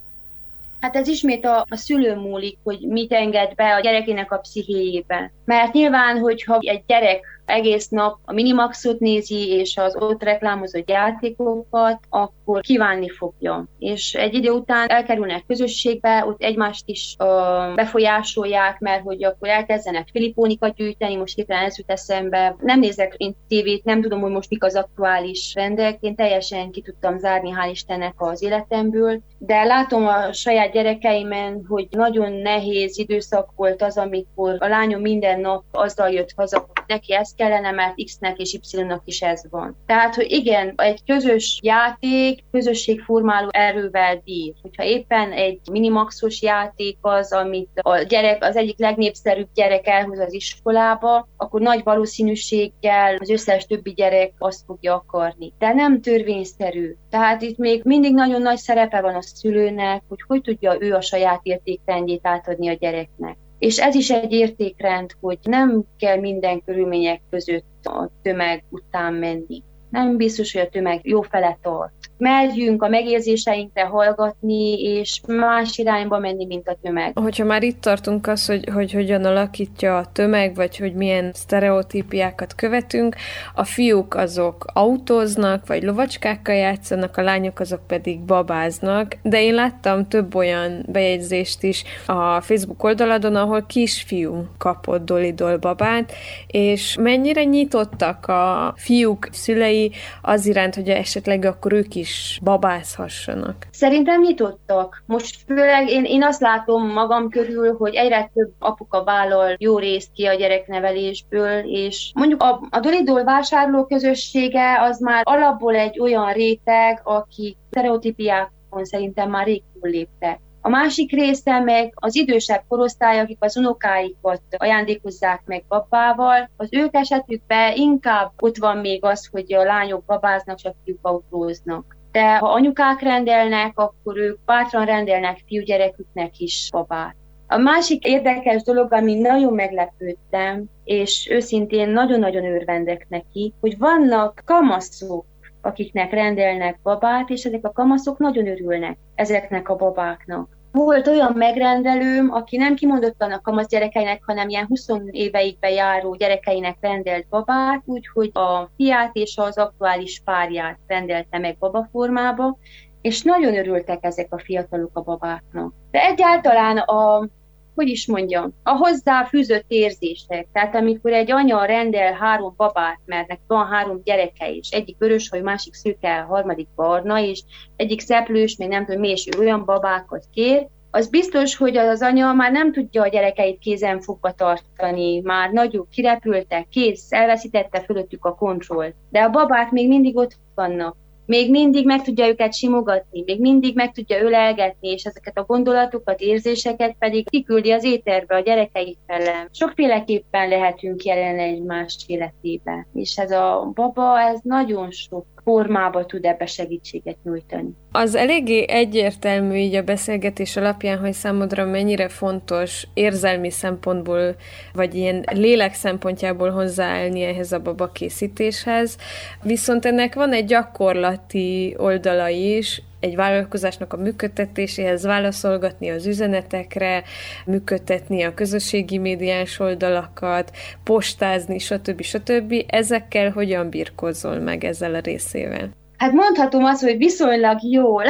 Hát 0.83 0.95
ez 0.95 1.07
ismét 1.07 1.45
a, 1.45 1.65
a 1.69 1.75
szülő 1.75 2.15
múlik, 2.15 2.57
hogy 2.63 2.79
mit 2.79 3.11
enged 3.11 3.55
be 3.55 3.75
a 3.75 3.79
gyerekének 3.79 4.31
a 4.31 4.37
pszichéjébe. 4.37 5.31
Mert 5.45 5.73
nyilván, 5.73 6.19
hogyha 6.19 6.57
egy 6.59 6.83
gyerek 6.87 7.32
egész 7.45 7.87
nap 7.87 8.17
a 8.25 8.33
Minimaxot 8.33 8.99
nézi, 8.99 9.47
és 9.49 9.77
az 9.77 9.95
ott 9.95 10.23
reklámozott 10.23 10.89
játékokat, 10.89 11.99
akkor 12.09 12.61
kívánni 12.61 13.09
fogja. 13.09 13.65
És 13.79 14.13
egy 14.13 14.33
idő 14.33 14.49
után 14.49 14.89
elkerülnek 14.89 15.43
közösségbe, 15.47 16.25
ott 16.25 16.41
egymást 16.41 16.83
is 16.85 17.15
uh, 17.19 17.75
befolyásolják, 17.75 18.79
mert 18.79 19.03
hogy 19.03 19.23
akkor 19.23 19.49
elkezdenek 19.49 20.07
filipónikat 20.11 20.75
gyűjteni, 20.75 21.15
most 21.15 21.35
hirtelen 21.35 21.63
ez 21.63 21.77
jut 21.77 21.91
eszembe. 21.91 22.55
Nem 22.59 22.79
nézek 22.79 23.13
én 23.17 23.35
tévét, 23.47 23.83
nem 23.83 24.01
tudom, 24.01 24.21
hogy 24.21 24.31
most 24.31 24.49
mik 24.49 24.63
az 24.63 24.75
aktuális 24.75 25.53
rendek, 25.55 25.97
én 26.01 26.15
teljesen 26.15 26.71
ki 26.71 26.81
tudtam 26.81 27.17
zárni, 27.17 27.51
hál' 27.51 27.71
Istennek 27.71 28.13
az 28.17 28.43
életemből, 28.43 29.21
de 29.37 29.63
látom 29.63 30.07
a 30.07 30.33
saját 30.33 30.71
gyerekeimen, 30.71 31.65
hogy 31.67 31.87
nagyon 31.89 32.31
nehéz 32.31 32.97
időszak 32.97 33.49
volt 33.55 33.81
az, 33.81 33.97
amikor 33.97 34.55
a 34.59 34.67
lányom 34.67 35.01
minden 35.01 35.39
nap 35.39 35.63
azzal 35.71 36.09
jött 36.09 36.33
haza, 36.35 36.57
hogy 36.57 36.83
neki 36.87 37.13
ezt 37.13 37.32
kellene, 37.35 37.71
mert 37.71 38.03
X-nek 38.03 38.39
és 38.39 38.59
Y-nak 38.71 39.01
is 39.05 39.21
ez 39.21 39.43
van. 39.49 39.77
Tehát, 39.85 40.15
hogy 40.15 40.31
igen, 40.31 40.73
egy 40.75 40.99
közös 41.05 41.59
játék 41.63 42.43
közösségformáló 42.51 43.47
erővel 43.51 44.21
bír. 44.23 44.53
Hogyha 44.61 44.83
éppen 44.83 45.31
egy 45.31 45.59
minimaxos 45.71 46.41
játék 46.41 46.97
az, 47.01 47.33
amit 47.33 47.69
a 47.81 47.97
gyerek, 47.97 48.43
az 48.43 48.55
egyik 48.55 48.79
legnépszerűbb 48.79 49.47
gyerek 49.53 49.87
elhoz 49.87 50.19
az 50.19 50.33
iskolába, 50.33 51.27
akkor 51.37 51.61
nagy 51.61 51.83
valószínűséggel 51.83 53.15
az 53.15 53.29
összes 53.29 53.65
többi 53.65 53.91
gyerek 53.91 54.33
azt 54.37 54.63
fogja 54.65 54.93
akarni. 54.93 55.53
De 55.57 55.73
nem 55.73 56.01
törvényszerű. 56.01 56.95
Tehát 57.09 57.41
itt 57.41 57.57
még 57.57 57.81
mindig 57.83 58.13
nagyon 58.13 58.41
nagy 58.41 58.57
szerepe 58.57 59.01
van 59.01 59.15
a 59.15 59.21
szülőnek, 59.21 60.01
hogy 60.07 60.23
hogy 60.27 60.41
tudja 60.41 60.77
ő 60.79 60.93
a 60.93 61.01
saját 61.01 61.39
értékrendjét 61.43 62.27
átadni 62.27 62.69
a 62.69 62.73
gyereknek. 62.73 63.37
És 63.63 63.79
ez 63.79 63.95
is 63.95 64.09
egy 64.09 64.31
értékrend, 64.31 65.11
hogy 65.19 65.37
nem 65.43 65.83
kell 65.97 66.19
minden 66.19 66.61
körülmények 66.65 67.21
között 67.29 67.85
a 67.85 68.09
tömeg 68.21 68.63
után 68.69 69.13
menni. 69.13 69.63
Nem 69.89 70.17
biztos, 70.17 70.53
hogy 70.53 70.61
a 70.61 70.69
tömeg 70.69 70.99
jó 71.03 71.21
fele 71.21 71.57
tart 71.61 71.93
merjünk 72.23 72.83
a 72.83 72.87
megérzéseinkre 72.87 73.83
hallgatni, 73.83 74.81
és 74.81 75.21
más 75.27 75.77
irányba 75.77 76.19
menni, 76.19 76.45
mint 76.45 76.67
a 76.67 76.77
tömeg. 76.81 77.17
Hogyha 77.19 77.45
már 77.45 77.63
itt 77.63 77.81
tartunk 77.81 78.27
az, 78.27 78.45
hogy, 78.45 78.69
hogy 78.73 78.91
hogyan 78.91 79.25
alakítja 79.25 79.97
a 79.97 80.11
tömeg, 80.11 80.55
vagy 80.55 80.77
hogy 80.77 80.93
milyen 80.93 81.31
sztereotípiákat 81.33 82.55
követünk, 82.55 83.15
a 83.55 83.63
fiúk 83.63 84.15
azok 84.15 84.65
autóznak, 84.73 85.67
vagy 85.67 85.83
lovacskákkal 85.83 86.55
játszanak, 86.55 87.17
a 87.17 87.21
lányok 87.21 87.59
azok 87.59 87.87
pedig 87.87 88.19
babáznak, 88.19 89.15
de 89.21 89.41
én 89.41 89.53
láttam 89.53 90.07
több 90.07 90.35
olyan 90.35 90.85
bejegyzést 90.87 91.63
is 91.63 91.83
a 92.05 92.41
Facebook 92.41 92.83
oldaladon, 92.83 93.35
ahol 93.35 93.65
kisfiú 93.67 94.45
kapott 94.57 95.05
dolidol 95.05 95.57
babát, 95.57 96.13
és 96.47 96.97
mennyire 96.99 97.43
nyitottak 97.43 98.27
a 98.27 98.73
fiúk 98.77 99.27
szülei 99.31 99.91
az 100.21 100.45
iránt, 100.45 100.75
hogy 100.75 100.89
esetleg 100.89 101.45
akkor 101.45 101.73
ők 101.73 101.95
is 101.95 102.12
is 102.13 102.39
babázhassanak? 102.43 103.67
Szerintem 103.71 104.21
nyitottak. 104.21 105.03
Most 105.05 105.43
főleg 105.45 105.89
én, 105.89 106.03
én 106.03 106.23
azt 106.23 106.41
látom 106.41 106.87
magam 106.87 107.29
körül, 107.29 107.75
hogy 107.77 107.95
egyre 107.95 108.31
több 108.33 108.51
apuka 108.59 109.03
vállal 109.03 109.55
jó 109.57 109.77
részt 109.77 110.11
ki 110.11 110.25
a 110.25 110.33
gyereknevelésből, 110.33 111.59
és 111.65 112.11
mondjuk 112.15 112.41
a, 112.41 112.67
a 112.69 112.79
Dolidol 112.79 113.23
vásárló 113.23 113.85
közössége 113.85 114.81
az 114.81 114.99
már 114.99 115.21
alapból 115.25 115.75
egy 115.75 115.99
olyan 115.99 116.33
réteg, 116.33 117.01
aki 117.03 117.57
sztereotípiákon 117.69 118.85
szerintem 118.85 119.29
már 119.29 119.45
rég 119.45 119.63
léptek. 119.81 120.39
A 120.65 120.69
másik 120.69 121.11
része 121.11 121.59
meg 121.59 121.93
az 121.95 122.15
idősebb 122.15 122.63
korosztály, 122.67 123.19
akik 123.19 123.37
az 123.39 123.57
unokáikat 123.57 124.41
ajándékozzák 124.57 125.41
meg 125.45 125.63
babával, 125.67 126.49
az 126.57 126.67
ők 126.71 126.95
esetükben 126.95 127.75
inkább 127.75 128.31
ott 128.39 128.57
van 128.57 128.77
még 128.77 129.03
az, 129.05 129.27
hogy 129.31 129.53
a 129.53 129.63
lányok 129.63 130.05
babáznak, 130.05 130.57
csak 130.57 130.75
fiúk 130.83 130.99
autóznak 131.01 131.95
de 132.13 132.37
ha 132.37 132.51
anyukák 132.51 133.01
rendelnek, 133.01 133.79
akkor 133.79 134.17
ők 134.17 134.39
bátran 134.45 134.85
rendelnek 134.85 135.39
fiúgyereküknek 135.47 136.37
is 136.37 136.67
babát. 136.71 137.15
A 137.47 137.57
másik 137.57 138.05
érdekes 138.05 138.63
dolog, 138.63 138.93
ami 138.93 139.19
nagyon 139.19 139.53
meglepődtem, 139.53 140.63
és 140.83 141.27
őszintén 141.31 141.89
nagyon-nagyon 141.89 142.45
örvendek 142.45 143.05
neki, 143.09 143.53
hogy 143.59 143.77
vannak 143.77 144.41
kamaszok, 144.45 145.25
akiknek 145.61 146.11
rendelnek 146.11 146.79
babát, 146.83 147.29
és 147.29 147.43
ezek 147.43 147.65
a 147.65 147.71
kamaszok 147.71 148.17
nagyon 148.17 148.47
örülnek 148.47 148.97
ezeknek 149.15 149.69
a 149.69 149.75
babáknak. 149.75 150.57
Volt 150.73 151.07
olyan 151.07 151.33
megrendelőm, 151.35 152.31
aki 152.31 152.57
nem 152.57 152.75
kimondottan 152.75 153.31
a 153.31 153.41
kamasz 153.41 153.67
gyerekeinek, 153.67 154.23
hanem 154.25 154.49
ilyen 154.49 154.65
20 154.65 154.87
éveikbe 155.11 155.69
járó 155.69 156.15
gyerekeinek 156.15 156.77
rendelt 156.81 157.27
babát, 157.29 157.81
úgyhogy 157.85 158.29
a 158.33 158.69
fiát 158.75 159.15
és 159.15 159.37
az 159.37 159.57
aktuális 159.57 160.21
párját 160.25 160.79
rendelte 160.87 161.39
meg 161.39 161.57
babaformába, 161.59 162.57
és 163.01 163.21
nagyon 163.21 163.57
örültek 163.57 164.03
ezek 164.03 164.33
a 164.33 164.39
fiatalok 164.39 164.97
a 164.97 165.01
babáknak. 165.01 165.73
De 165.91 166.01
egyáltalán 166.01 166.77
a 166.77 167.27
hogy 167.75 167.87
is 167.87 168.07
mondjam, 168.07 168.53
a 168.63 168.71
hozzá 168.71 169.23
fűzött 169.23 169.65
érzések. 169.67 170.47
Tehát 170.53 170.75
amikor 170.75 171.11
egy 171.11 171.31
anya 171.31 171.65
rendel 171.65 172.13
három 172.13 172.53
babát, 172.57 172.99
mert 173.05 173.27
neki 173.27 173.41
van 173.47 173.67
három 173.67 174.01
gyereke 174.03 174.49
is, 174.49 174.69
egyik 174.69 174.95
vörös, 174.99 175.29
hogy 175.29 175.41
másik 175.41 175.73
szürke, 175.73 176.19
harmadik 176.19 176.67
barna, 176.75 177.19
és 177.19 177.41
egyik 177.75 178.01
szeplős, 178.01 178.57
még 178.57 178.69
nem 178.69 178.85
tudom 178.85 179.01
mi, 179.01 179.09
és 179.09 179.27
olyan 179.37 179.65
babákat 179.65 180.25
kér, 180.33 180.67
az 180.95 181.09
biztos, 181.09 181.55
hogy 181.55 181.77
az 181.77 182.01
anya 182.01 182.33
már 182.33 182.51
nem 182.51 182.71
tudja 182.71 183.01
a 183.01 183.07
gyerekeit 183.07 183.59
kézen 183.59 184.01
fogva 184.01 184.31
tartani, 184.31 185.19
már 185.19 185.51
nagyobb 185.51 185.87
kirepültek, 185.89 186.67
kész, 186.67 187.11
elveszítette 187.11 187.81
fölöttük 187.81 188.25
a 188.25 188.35
kontrollt. 188.35 188.95
De 189.09 189.19
a 189.21 189.29
babák 189.29 189.71
még 189.71 189.87
mindig 189.87 190.15
ott 190.15 190.35
vannak 190.55 190.95
még 191.25 191.49
mindig 191.49 191.85
meg 191.85 192.01
tudja 192.01 192.27
őket 192.27 192.53
simogatni, 192.53 193.23
még 193.25 193.39
mindig 193.39 193.75
meg 193.75 193.91
tudja 193.91 194.21
ölelgetni, 194.21 194.89
és 194.89 195.03
ezeket 195.03 195.37
a 195.37 195.43
gondolatokat, 195.43 196.19
érzéseket 196.19 196.95
pedig 196.99 197.29
kiküldi 197.29 197.71
az 197.71 197.83
éterbe 197.83 198.35
a 198.35 198.39
gyerekeik 198.39 198.97
felem. 199.07 199.47
Sokféleképpen 199.51 200.47
lehetünk 200.47 201.03
jelen 201.03 201.39
egymás 201.39 201.97
életébe, 202.07 202.87
és 202.93 203.17
ez 203.17 203.31
a 203.31 203.71
baba, 203.73 204.19
ez 204.19 204.39
nagyon 204.43 204.91
sok 204.91 205.25
formába 205.43 206.05
tud 206.05 206.25
ebbe 206.25 206.45
segítséget 206.45 207.17
nyújtani. 207.23 207.69
Az 207.91 208.15
eléggé 208.15 208.65
egyértelmű 208.67 209.55
így 209.55 209.75
a 209.75 209.83
beszélgetés 209.83 210.57
alapján, 210.57 210.97
hogy 210.97 211.13
számodra 211.13 211.65
mennyire 211.65 212.07
fontos 212.07 212.87
érzelmi 212.93 213.49
szempontból, 213.49 214.35
vagy 214.73 214.95
ilyen 214.95 215.23
lélek 215.31 215.73
szempontjából 215.73 216.49
hozzáállni 216.49 217.23
ehhez 217.23 217.51
a 217.51 217.59
baba 217.59 217.91
készítéshez. 217.91 218.97
Viszont 219.41 219.85
ennek 219.85 220.15
van 220.15 220.33
egy 220.33 220.45
gyakorlati 220.45 221.75
oldala 221.77 222.27
is, 222.27 222.81
egy 223.03 223.15
vállalkozásnak 223.15 223.93
a 223.93 223.97
működtetéséhez 223.97 225.03
válaszolgatni 225.03 225.89
az 225.89 226.05
üzenetekre, 226.05 227.03
működtetni 227.45 228.23
a 228.23 228.33
közösségi 228.33 228.97
médiás 228.97 229.59
oldalakat, 229.59 230.51
postázni, 230.83 231.59
stb. 231.59 232.01
stb. 232.01 232.53
Ezekkel 232.67 233.31
hogyan 233.31 233.69
birkozol 233.69 234.39
meg 234.39 234.63
ezzel 234.63 234.95
a 234.95 234.99
részével? 234.99 235.69
Hát 235.97 236.11
mondhatom 236.11 236.63
azt, 236.63 236.83
hogy 236.83 236.97
viszonylag 236.97 237.57
jól, 237.61 238.03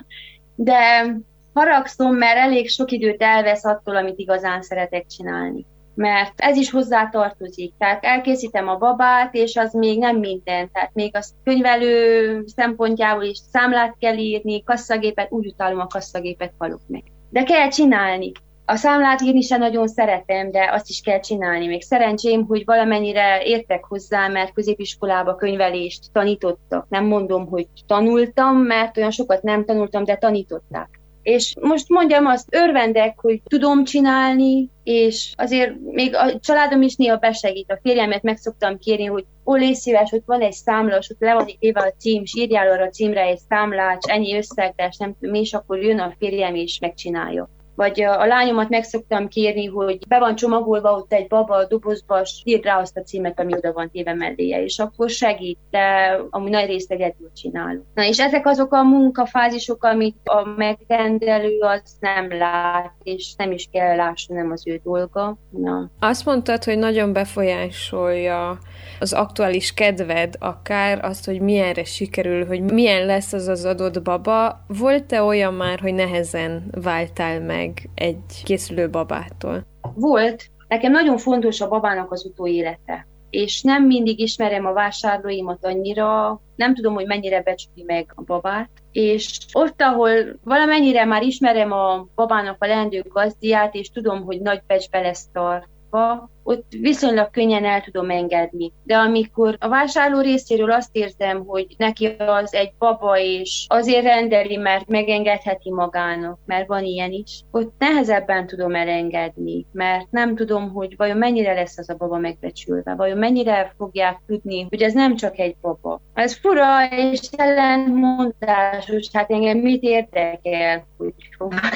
de 0.54 1.06
haragszom, 1.52 2.14
mert 2.14 2.38
elég 2.38 2.68
sok 2.68 2.90
időt 2.90 3.22
elvesz 3.22 3.64
attól, 3.64 3.96
amit 3.96 4.18
igazán 4.18 4.62
szeretek 4.62 5.06
csinálni 5.06 5.66
mert 5.94 6.32
ez 6.36 6.56
is 6.56 6.70
hozzá 6.70 7.08
tartozik. 7.08 7.72
Tehát 7.78 8.04
elkészítem 8.04 8.68
a 8.68 8.76
babát, 8.76 9.34
és 9.34 9.56
az 9.56 9.72
még 9.72 9.98
nem 9.98 10.16
minden. 10.16 10.70
Tehát 10.72 10.90
még 10.94 11.16
a 11.16 11.20
könyvelő 11.44 12.44
szempontjából 12.46 13.22
is 13.22 13.38
számlát 13.52 13.96
kell 13.98 14.16
írni, 14.16 14.62
kasszagépet, 14.62 15.32
úgy 15.32 15.46
utálom 15.46 15.80
a 15.80 15.86
kasszagépet 15.86 16.52
meg. 16.86 17.02
De 17.30 17.42
kell 17.42 17.68
csinálni. 17.68 18.32
A 18.64 18.76
számlát 18.76 19.20
írni 19.20 19.40
sem 19.40 19.58
nagyon 19.60 19.88
szeretem, 19.88 20.50
de 20.50 20.70
azt 20.72 20.88
is 20.88 21.00
kell 21.00 21.20
csinálni. 21.20 21.66
Még 21.66 21.82
szerencsém, 21.82 22.44
hogy 22.46 22.64
valamennyire 22.64 23.42
értek 23.44 23.84
hozzá, 23.84 24.28
mert 24.28 24.52
középiskolába 24.52 25.34
könyvelést 25.34 26.12
tanítottak. 26.12 26.86
Nem 26.88 27.04
mondom, 27.04 27.46
hogy 27.46 27.66
tanultam, 27.86 28.56
mert 28.56 28.96
olyan 28.96 29.10
sokat 29.10 29.42
nem 29.42 29.64
tanultam, 29.64 30.04
de 30.04 30.16
tanították. 30.16 30.99
És 31.22 31.54
most 31.60 31.88
mondjam 31.88 32.26
azt, 32.26 32.54
örvendek, 32.54 33.18
hogy 33.20 33.40
tudom 33.44 33.84
csinálni, 33.84 34.68
és 34.84 35.32
azért 35.36 35.74
még 35.80 36.14
a 36.14 36.38
családom 36.38 36.82
is 36.82 36.96
néha 36.96 37.16
besegít. 37.16 37.72
A 37.72 37.78
férjemet 37.82 38.22
meg 38.22 38.36
szoktam 38.36 38.78
kérni, 38.78 39.04
hogy 39.04 39.24
ó, 39.46 39.54
légy 39.54 39.74
szíves, 39.74 40.10
hogy 40.10 40.22
van 40.26 40.40
egy 40.40 40.52
számla, 40.52 40.96
és 40.96 41.10
ott 41.10 41.20
le 41.20 41.34
van 41.34 41.50
éve 41.58 41.80
a 41.80 41.94
cím, 41.98 42.22
és 42.22 42.34
írjál 42.36 42.70
arra 42.70 42.84
a 42.84 42.88
címre 42.88 43.22
egy 43.22 43.40
számlát, 43.48 44.06
ennyi 44.06 44.36
összeg, 44.36 44.72
de 44.76 44.90
nem 44.98 45.14
tudom, 45.20 45.34
és 45.34 45.52
akkor 45.52 45.82
jön 45.82 45.98
a 45.98 46.14
férjem 46.18 46.54
és 46.54 46.78
megcsinálja 46.78 47.48
vagy 47.80 48.02
a 48.02 48.26
lányomat 48.26 48.68
meg 48.68 48.82
szoktam 48.82 49.28
kérni, 49.28 49.66
hogy 49.66 49.98
be 50.08 50.18
van 50.18 50.34
csomagolva 50.34 50.92
ott 50.92 51.12
egy 51.12 51.26
baba 51.26 51.54
a 51.54 51.66
dobozba, 51.66 52.22
írd 52.44 52.64
rá 52.64 52.78
azt 52.80 52.96
a 52.96 53.02
címet, 53.02 53.40
ami 53.40 53.54
oda 53.54 53.72
van 53.72 53.90
téve 53.90 54.14
melléje, 54.14 54.62
és 54.62 54.78
akkor 54.78 55.10
segít, 55.10 55.58
de 55.70 56.16
amúgy 56.30 56.50
nagy 56.50 56.66
részt 56.66 56.90
egyedül 56.90 57.30
csinálunk. 57.34 57.84
Na 57.94 58.04
és 58.04 58.18
ezek 58.18 58.46
azok 58.46 58.72
a 58.72 58.82
munkafázisok, 58.82 59.84
amit 59.84 60.16
a 60.24 60.44
megrendelő 60.56 61.58
az 61.58 61.96
nem 62.00 62.38
lát, 62.38 62.92
és 63.02 63.34
nem 63.36 63.52
is 63.52 63.68
kell 63.72 63.96
lásni, 63.96 64.34
nem 64.34 64.50
az 64.50 64.66
ő 64.66 64.80
dolga. 64.84 65.36
Na. 65.50 65.90
Azt 66.00 66.24
mondtad, 66.24 66.64
hogy 66.64 66.78
nagyon 66.78 67.12
befolyásolja 67.12 68.58
az 68.98 69.12
aktuális 69.12 69.74
kedved, 69.74 70.34
akár 70.38 71.04
azt, 71.04 71.24
hogy 71.24 71.40
milyenre 71.40 71.84
sikerül, 71.84 72.46
hogy 72.46 72.60
milyen 72.72 73.06
lesz 73.06 73.32
az 73.32 73.48
az 73.48 73.64
adott 73.64 74.02
baba. 74.02 74.64
Volt-e 74.66 75.22
olyan 75.22 75.54
már, 75.54 75.80
hogy 75.80 75.94
nehezen 75.94 76.64
váltál 76.70 77.40
meg 77.40 77.90
egy 77.94 78.42
készülő 78.44 78.90
babától? 78.90 79.66
Volt. 79.94 80.50
Nekem 80.68 80.92
nagyon 80.92 81.18
fontos 81.18 81.60
a 81.60 81.68
babának 81.68 82.12
az 82.12 82.24
utóélete 82.24 83.08
és 83.30 83.62
nem 83.62 83.86
mindig 83.86 84.20
ismerem 84.20 84.66
a 84.66 84.72
vásárlóimat 84.72 85.64
annyira, 85.64 86.40
nem 86.56 86.74
tudom, 86.74 86.94
hogy 86.94 87.06
mennyire 87.06 87.42
becsüli 87.42 87.82
meg 87.86 88.12
a 88.14 88.22
babát, 88.22 88.70
és 88.92 89.38
ott, 89.52 89.82
ahol 89.82 90.10
valamennyire 90.44 91.04
már 91.04 91.22
ismerem 91.22 91.72
a 91.72 92.06
babának 92.14 92.56
a 92.58 92.66
leendő 92.66 93.04
gazdiát, 93.08 93.74
és 93.74 93.90
tudom, 93.90 94.24
hogy 94.24 94.40
nagy 94.40 94.62
becsbe 94.66 95.00
lesz 95.00 95.28
tartva, 95.32 96.30
ott 96.42 96.66
viszonylag 96.80 97.30
könnyen 97.30 97.64
el 97.64 97.80
tudom 97.80 98.10
engedni. 98.10 98.72
De 98.84 98.96
amikor 98.96 99.56
a 99.58 99.68
vásárló 99.68 100.20
részéről 100.20 100.70
azt 100.70 100.88
érzem, 100.92 101.44
hogy 101.46 101.66
neki 101.76 102.06
az 102.06 102.54
egy 102.54 102.72
baba, 102.78 103.18
és 103.18 103.66
azért 103.68 104.04
rendeli, 104.04 104.56
mert 104.56 104.88
megengedheti 104.88 105.70
magának, 105.70 106.38
mert 106.46 106.66
van 106.66 106.84
ilyen 106.84 107.10
is, 107.10 107.40
ott 107.50 107.72
nehezebben 107.78 108.46
tudom 108.46 108.74
elengedni, 108.74 109.66
mert 109.72 110.10
nem 110.10 110.34
tudom, 110.34 110.72
hogy 110.72 110.94
vajon 110.96 111.16
mennyire 111.16 111.54
lesz 111.54 111.78
az 111.78 111.90
a 111.90 111.94
baba 111.94 112.18
megbecsülve, 112.18 112.94
vajon 112.94 113.18
mennyire 113.18 113.72
fogják 113.76 114.20
tudni, 114.26 114.66
hogy 114.68 114.82
ez 114.82 114.92
nem 114.92 115.16
csak 115.16 115.38
egy 115.38 115.56
baba. 115.60 116.00
Ez 116.14 116.34
fura 116.34 116.88
és 116.90 117.20
ellentmondásos, 117.36 119.08
hát 119.12 119.30
engem 119.30 119.58
mit 119.58 119.82
érdekel, 119.82 120.86
hogy 120.96 121.14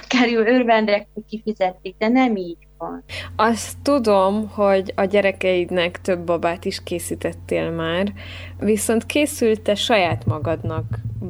kerül, 0.08 0.46
örvendek, 0.46 1.06
hogy 1.14 1.22
kifizetik, 1.28 1.94
de 1.98 2.08
nem 2.08 2.36
így 2.36 2.56
van. 2.78 3.04
Azt 3.36 3.76
tudom, 3.82 4.48
hogy 4.54 4.92
a 4.96 5.04
gyerekeidnek 5.04 6.00
több 6.00 6.18
babát 6.18 6.64
is 6.64 6.82
készítettél 6.82 7.70
már, 7.70 8.12
viszont 8.58 9.06
készült-e 9.06 9.74
saját 9.74 10.26
magadnak 10.26 10.84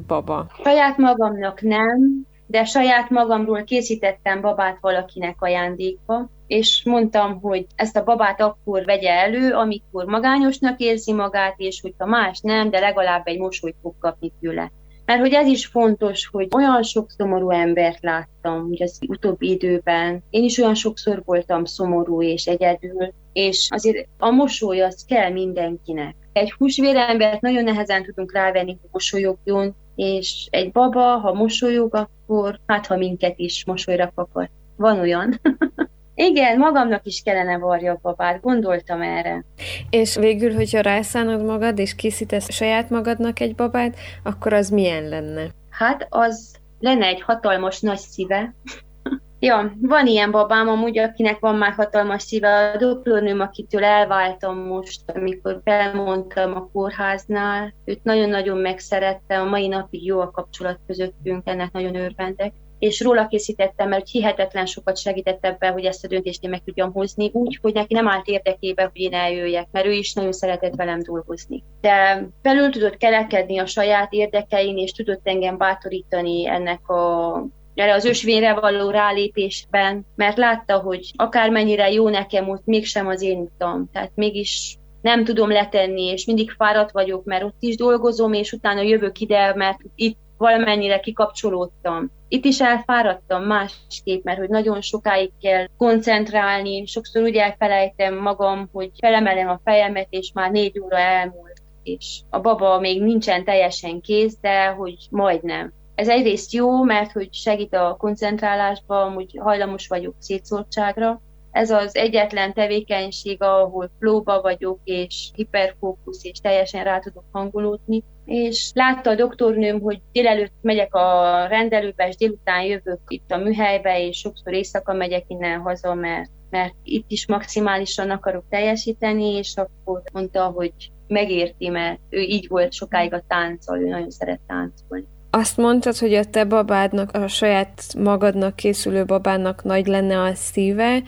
baba? 0.07 0.47
Saját 0.63 0.97
magamnak 0.97 1.61
nem, 1.63 2.27
de 2.47 2.65
saját 2.65 3.11
magamról 3.11 3.65
készítettem 3.65 4.41
babát 4.41 4.79
valakinek 4.81 5.43
ajándékba, 5.43 6.31
és 6.47 6.83
mondtam, 6.85 7.41
hogy 7.41 7.67
ezt 7.77 7.97
a 7.97 8.05
babát 8.05 8.41
akkor 8.41 8.85
vegye 8.85 9.11
elő, 9.11 9.53
amikor 9.53 10.05
magányosnak 10.05 10.81
érzi 10.81 11.13
magát, 11.13 11.55
és 11.57 11.81
hogyha 11.81 12.07
más 12.07 12.41
nem, 12.41 12.71
de 12.71 12.81
legalább 12.81 13.27
egy 13.27 13.39
mosolyt 13.39 13.77
fog 13.83 13.95
kapni 13.99 14.33
tőle. 14.41 14.71
Mert 15.05 15.21
hogy 15.21 15.33
ez 15.33 15.47
is 15.47 15.67
fontos, 15.67 16.29
hogy 16.33 16.49
olyan 16.55 16.83
sok 16.83 17.11
szomorú 17.11 17.51
embert 17.51 18.03
láttam, 18.03 18.69
hogy 18.69 18.83
az 18.83 18.99
utóbbi 19.09 19.51
időben. 19.51 20.23
Én 20.31 20.45
is 20.45 20.59
olyan 20.59 20.75
sokszor 20.75 21.23
voltam 21.25 21.65
szomorú 21.65 22.23
és 22.23 22.47
egyedül, 22.47 23.13
és 23.33 23.69
azért 23.71 24.09
a 24.19 24.31
mosoly 24.31 24.81
az 24.83 25.05
kell 25.09 25.31
mindenkinek. 25.31 26.15
Egy 26.33 26.53
húsvérembert 26.53 27.41
nagyon 27.41 27.65
nehezen 27.65 28.03
tudunk 28.03 28.33
rávenni, 28.33 28.71
hogy 28.81 28.91
mosolyogjon, 28.93 29.75
és 29.95 30.47
egy 30.51 30.73
baba, 30.73 31.01
ha 31.01 31.33
mosolyog, 31.33 31.95
akkor 31.95 32.61
hát 32.67 32.87
ha 32.87 32.97
minket 32.97 33.39
is 33.39 33.65
mosolyra 33.65 34.13
kapott. 34.15 34.51
Van 34.77 34.99
olyan. 34.99 35.41
Igen, 36.15 36.59
magamnak 36.59 37.05
is 37.05 37.23
kellene 37.25 37.59
varja 37.59 37.99
babát, 38.03 38.41
gondoltam 38.41 39.03
erre. 39.03 39.45
És 39.91 40.17
végül, 40.17 40.55
hogyha 40.55 40.81
rászánod 40.81 41.45
magad, 41.45 41.79
és 41.79 41.95
készítesz 41.95 42.53
saját 42.53 42.91
magadnak 42.91 43.41
egy 43.41 43.55
babát, 43.55 43.97
akkor 44.23 44.53
az 44.53 44.71
milyen 44.71 45.09
lenne? 45.09 45.47
Hát 45.71 46.07
az 46.11 46.55
lenne 46.79 47.07
egy 47.07 47.23
hatalmas 47.23 47.81
nagy 47.81 47.99
szíve. 47.99 48.55
ja, 49.39 49.73
van 49.81 50.07
ilyen 50.07 50.31
babám 50.31 50.69
amúgy, 50.69 50.99
akinek 50.99 51.39
van 51.39 51.57
már 51.57 51.73
hatalmas 51.73 52.23
szíve. 52.23 52.71
A 52.71 52.77
doktornőm, 52.77 53.41
akitől 53.41 53.85
elváltam 53.85 54.59
most, 54.59 55.01
amikor 55.15 55.61
felmondtam 55.65 56.55
a 56.57 56.69
kórháznál, 56.73 57.75
őt 57.85 58.05
nagyon-nagyon 58.05 58.59
megszerette, 58.59 59.41
a 59.41 59.45
mai 59.45 59.69
napig 59.69 60.05
jó 60.05 60.21
a 60.21 60.31
kapcsolat 60.31 60.79
közöttünk, 60.87 61.43
ennek 61.45 61.73
nagyon 61.73 61.95
örvendek 61.95 62.53
és 62.85 63.01
róla 63.01 63.27
készítettem, 63.27 63.89
mert 63.89 64.09
hihetetlen 64.09 64.67
sokat 64.67 64.99
segített 64.99 65.45
ebben, 65.45 65.73
hogy 65.73 65.85
ezt 65.85 66.05
a 66.05 66.09
döntést 66.09 66.45
én 66.45 66.51
meg 66.51 66.63
tudjam 66.65 66.93
hozni, 66.93 67.31
úgy, 67.33 67.59
hogy 67.63 67.73
neki 67.73 67.95
nem 67.95 68.09
állt 68.09 68.27
érdekébe, 68.27 68.83
hogy 68.83 69.01
én 69.01 69.15
eljöjjek, 69.15 69.69
mert 69.71 69.87
ő 69.87 69.93
is 69.93 70.13
nagyon 70.13 70.33
szeretett 70.33 70.75
velem 70.75 71.03
dolgozni. 71.03 71.63
De 71.81 72.27
felül 72.43 72.71
tudott 72.71 72.97
kelekedni 72.97 73.59
a 73.59 73.67
saját 73.67 74.13
érdekein, 74.13 74.79
és 74.79 74.93
tudott 74.93 75.21
engem 75.29 75.59
bátorítani 75.59 76.49
ennek 76.49 76.89
a 76.89 77.47
erre 77.75 77.95
az 77.95 78.05
ösvényre 78.05 78.55
való 78.55 78.91
rálépésben, 78.91 80.07
mert 80.17 80.37
látta, 80.37 80.79
hogy 80.79 81.11
akármennyire 81.17 81.91
jó 81.91 82.09
nekem, 82.09 82.49
ott 82.49 82.65
mégsem 82.65 83.07
az 83.07 83.23
én 83.23 83.39
utam. 83.39 83.89
Tehát 83.93 84.11
mégis 84.15 84.77
nem 85.01 85.25
tudom 85.25 85.51
letenni, 85.51 86.03
és 86.03 86.25
mindig 86.25 86.51
fáradt 86.51 86.93
vagyok, 86.93 87.25
mert 87.25 87.45
ott 87.45 87.57
is 87.61 87.77
dolgozom, 87.77 88.33
és 88.33 88.53
utána 88.53 88.81
jövök 88.81 89.19
ide, 89.19 89.55
mert 89.55 89.79
itt 89.95 90.19
valamennyire 90.45 91.01
kikapcsolódtam. 91.01 92.11
Itt 92.29 92.45
is 92.45 92.61
elfáradtam 92.61 93.43
másképp, 93.43 94.25
mert 94.25 94.39
hogy 94.39 94.49
nagyon 94.49 94.81
sokáig 94.81 95.31
kell 95.41 95.67
koncentrálni, 95.77 96.87
sokszor 96.87 97.23
úgy 97.23 97.37
elfelejtem 97.37 98.15
magam, 98.15 98.69
hogy 98.73 98.91
felemelem 98.99 99.49
a 99.49 99.61
fejemet, 99.65 100.07
és 100.11 100.31
már 100.35 100.51
négy 100.51 100.81
óra 100.81 100.99
elmúlt, 100.99 101.63
és 101.83 102.21
a 102.31 102.41
baba 102.41 102.79
még 102.79 103.03
nincsen 103.03 103.45
teljesen 103.45 104.01
kész, 104.01 104.37
de 104.41 104.67
hogy 104.67 104.97
majdnem. 105.11 105.73
Ez 105.95 106.09
egyrészt 106.09 106.53
jó, 106.53 106.83
mert 106.83 107.13
hogy 107.13 107.29
segít 107.33 107.75
a 107.75 107.97
koncentrálásban, 107.99 109.13
hogy 109.13 109.39
hajlamos 109.41 109.89
vagyok 109.89 110.15
szétszórtságra, 110.19 111.21
ez 111.55 111.71
az 111.71 111.97
egyetlen 111.97 112.53
tevékenység, 112.53 113.43
ahol 113.43 113.91
flóba 113.99 114.41
vagyok, 114.41 114.79
és 114.85 115.31
hiperfókusz, 115.35 116.25
és 116.25 116.39
teljesen 116.39 116.85
rá 116.85 116.99
tudok 116.99 117.25
hangolódni. 117.33 118.03
És 118.25 118.71
látta 118.75 119.11
a 119.11 119.15
doktornőm, 119.15 119.81
hogy 119.81 120.01
délelőtt 120.13 120.53
megyek 120.61 120.95
a 120.95 121.47
rendelőbe, 121.47 122.09
és 122.09 122.17
délután 122.17 122.63
jövök 122.63 123.01
itt 123.09 123.31
a 123.31 123.37
műhelybe, 123.37 124.07
és 124.07 124.19
sokszor 124.19 124.53
éjszaka 124.53 124.93
megyek 124.93 125.25
innen 125.27 125.61
haza, 125.61 125.95
mert, 125.95 126.31
mert 126.51 126.75
itt 126.83 127.11
is 127.11 127.27
maximálisan 127.27 128.11
akarok 128.11 128.45
teljesíteni, 128.49 129.37
és 129.37 129.57
akkor 129.57 130.03
mondta, 130.13 130.45
hogy 130.45 130.73
megérti, 131.09 131.69
mert 131.69 131.99
ő 132.11 132.21
így 132.21 132.49
volt 132.49 132.73
sokáig 132.73 133.13
a 133.13 133.23
táncol, 133.29 133.79
ő 133.79 133.89
nagyon 133.89 134.11
szeret 134.11 134.41
táncolni. 134.47 135.07
Azt 135.31 135.57
mondtad, 135.57 135.97
hogy 135.97 136.15
a 136.15 136.25
te 136.25 136.45
babádnak, 136.45 137.13
a 137.13 137.29
saját 137.29 137.95
magadnak 137.99 138.57
készülő 138.57 139.05
babának 139.05 139.65
nagy 139.65 139.87
lenne 139.87 140.21
a 140.21 140.35
szíve, 140.35 141.03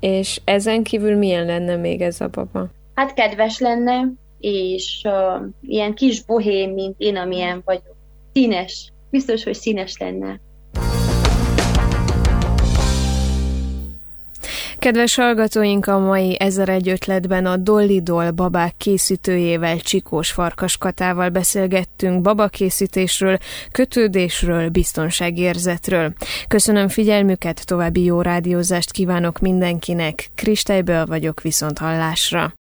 és 0.00 0.40
ezen 0.44 0.82
kívül 0.82 1.16
milyen 1.16 1.46
lenne 1.46 1.76
még 1.76 2.00
ez 2.00 2.20
a 2.20 2.28
baba? 2.28 2.68
Hát 2.94 3.14
kedves 3.14 3.58
lenne, 3.58 4.00
és 4.40 5.02
uh, 5.04 5.46
ilyen 5.60 5.94
kis 5.94 6.24
bohém, 6.24 6.70
mint 6.70 6.94
én, 6.98 7.16
amilyen 7.16 7.62
vagyok. 7.64 7.96
Színes. 8.32 8.92
Biztos, 9.10 9.44
hogy 9.44 9.54
színes 9.54 9.96
lenne. 9.98 10.40
Kedves 14.78 15.14
hallgatóink, 15.14 15.86
a 15.86 15.98
mai 15.98 16.36
egy 16.38 16.88
ötletben 16.88 17.46
a 17.46 17.56
Dolly 17.56 18.00
Doll 18.00 18.30
babák 18.30 18.74
készítőjével, 18.76 19.78
Csikós 19.78 20.30
Farkaskatával 20.30 21.28
beszélgettünk 21.28 22.22
babakészítésről, 22.22 23.38
kötődésről, 23.72 24.68
biztonságérzetről. 24.68 26.12
Köszönöm 26.48 26.88
figyelmüket, 26.88 27.66
további 27.66 28.04
jó 28.04 28.20
rádiózást 28.20 28.92
kívánok 28.92 29.38
mindenkinek. 29.38 30.30
Kristályből 30.34 31.06
vagyok 31.06 31.40
viszont 31.40 31.78
hallásra. 31.78 32.54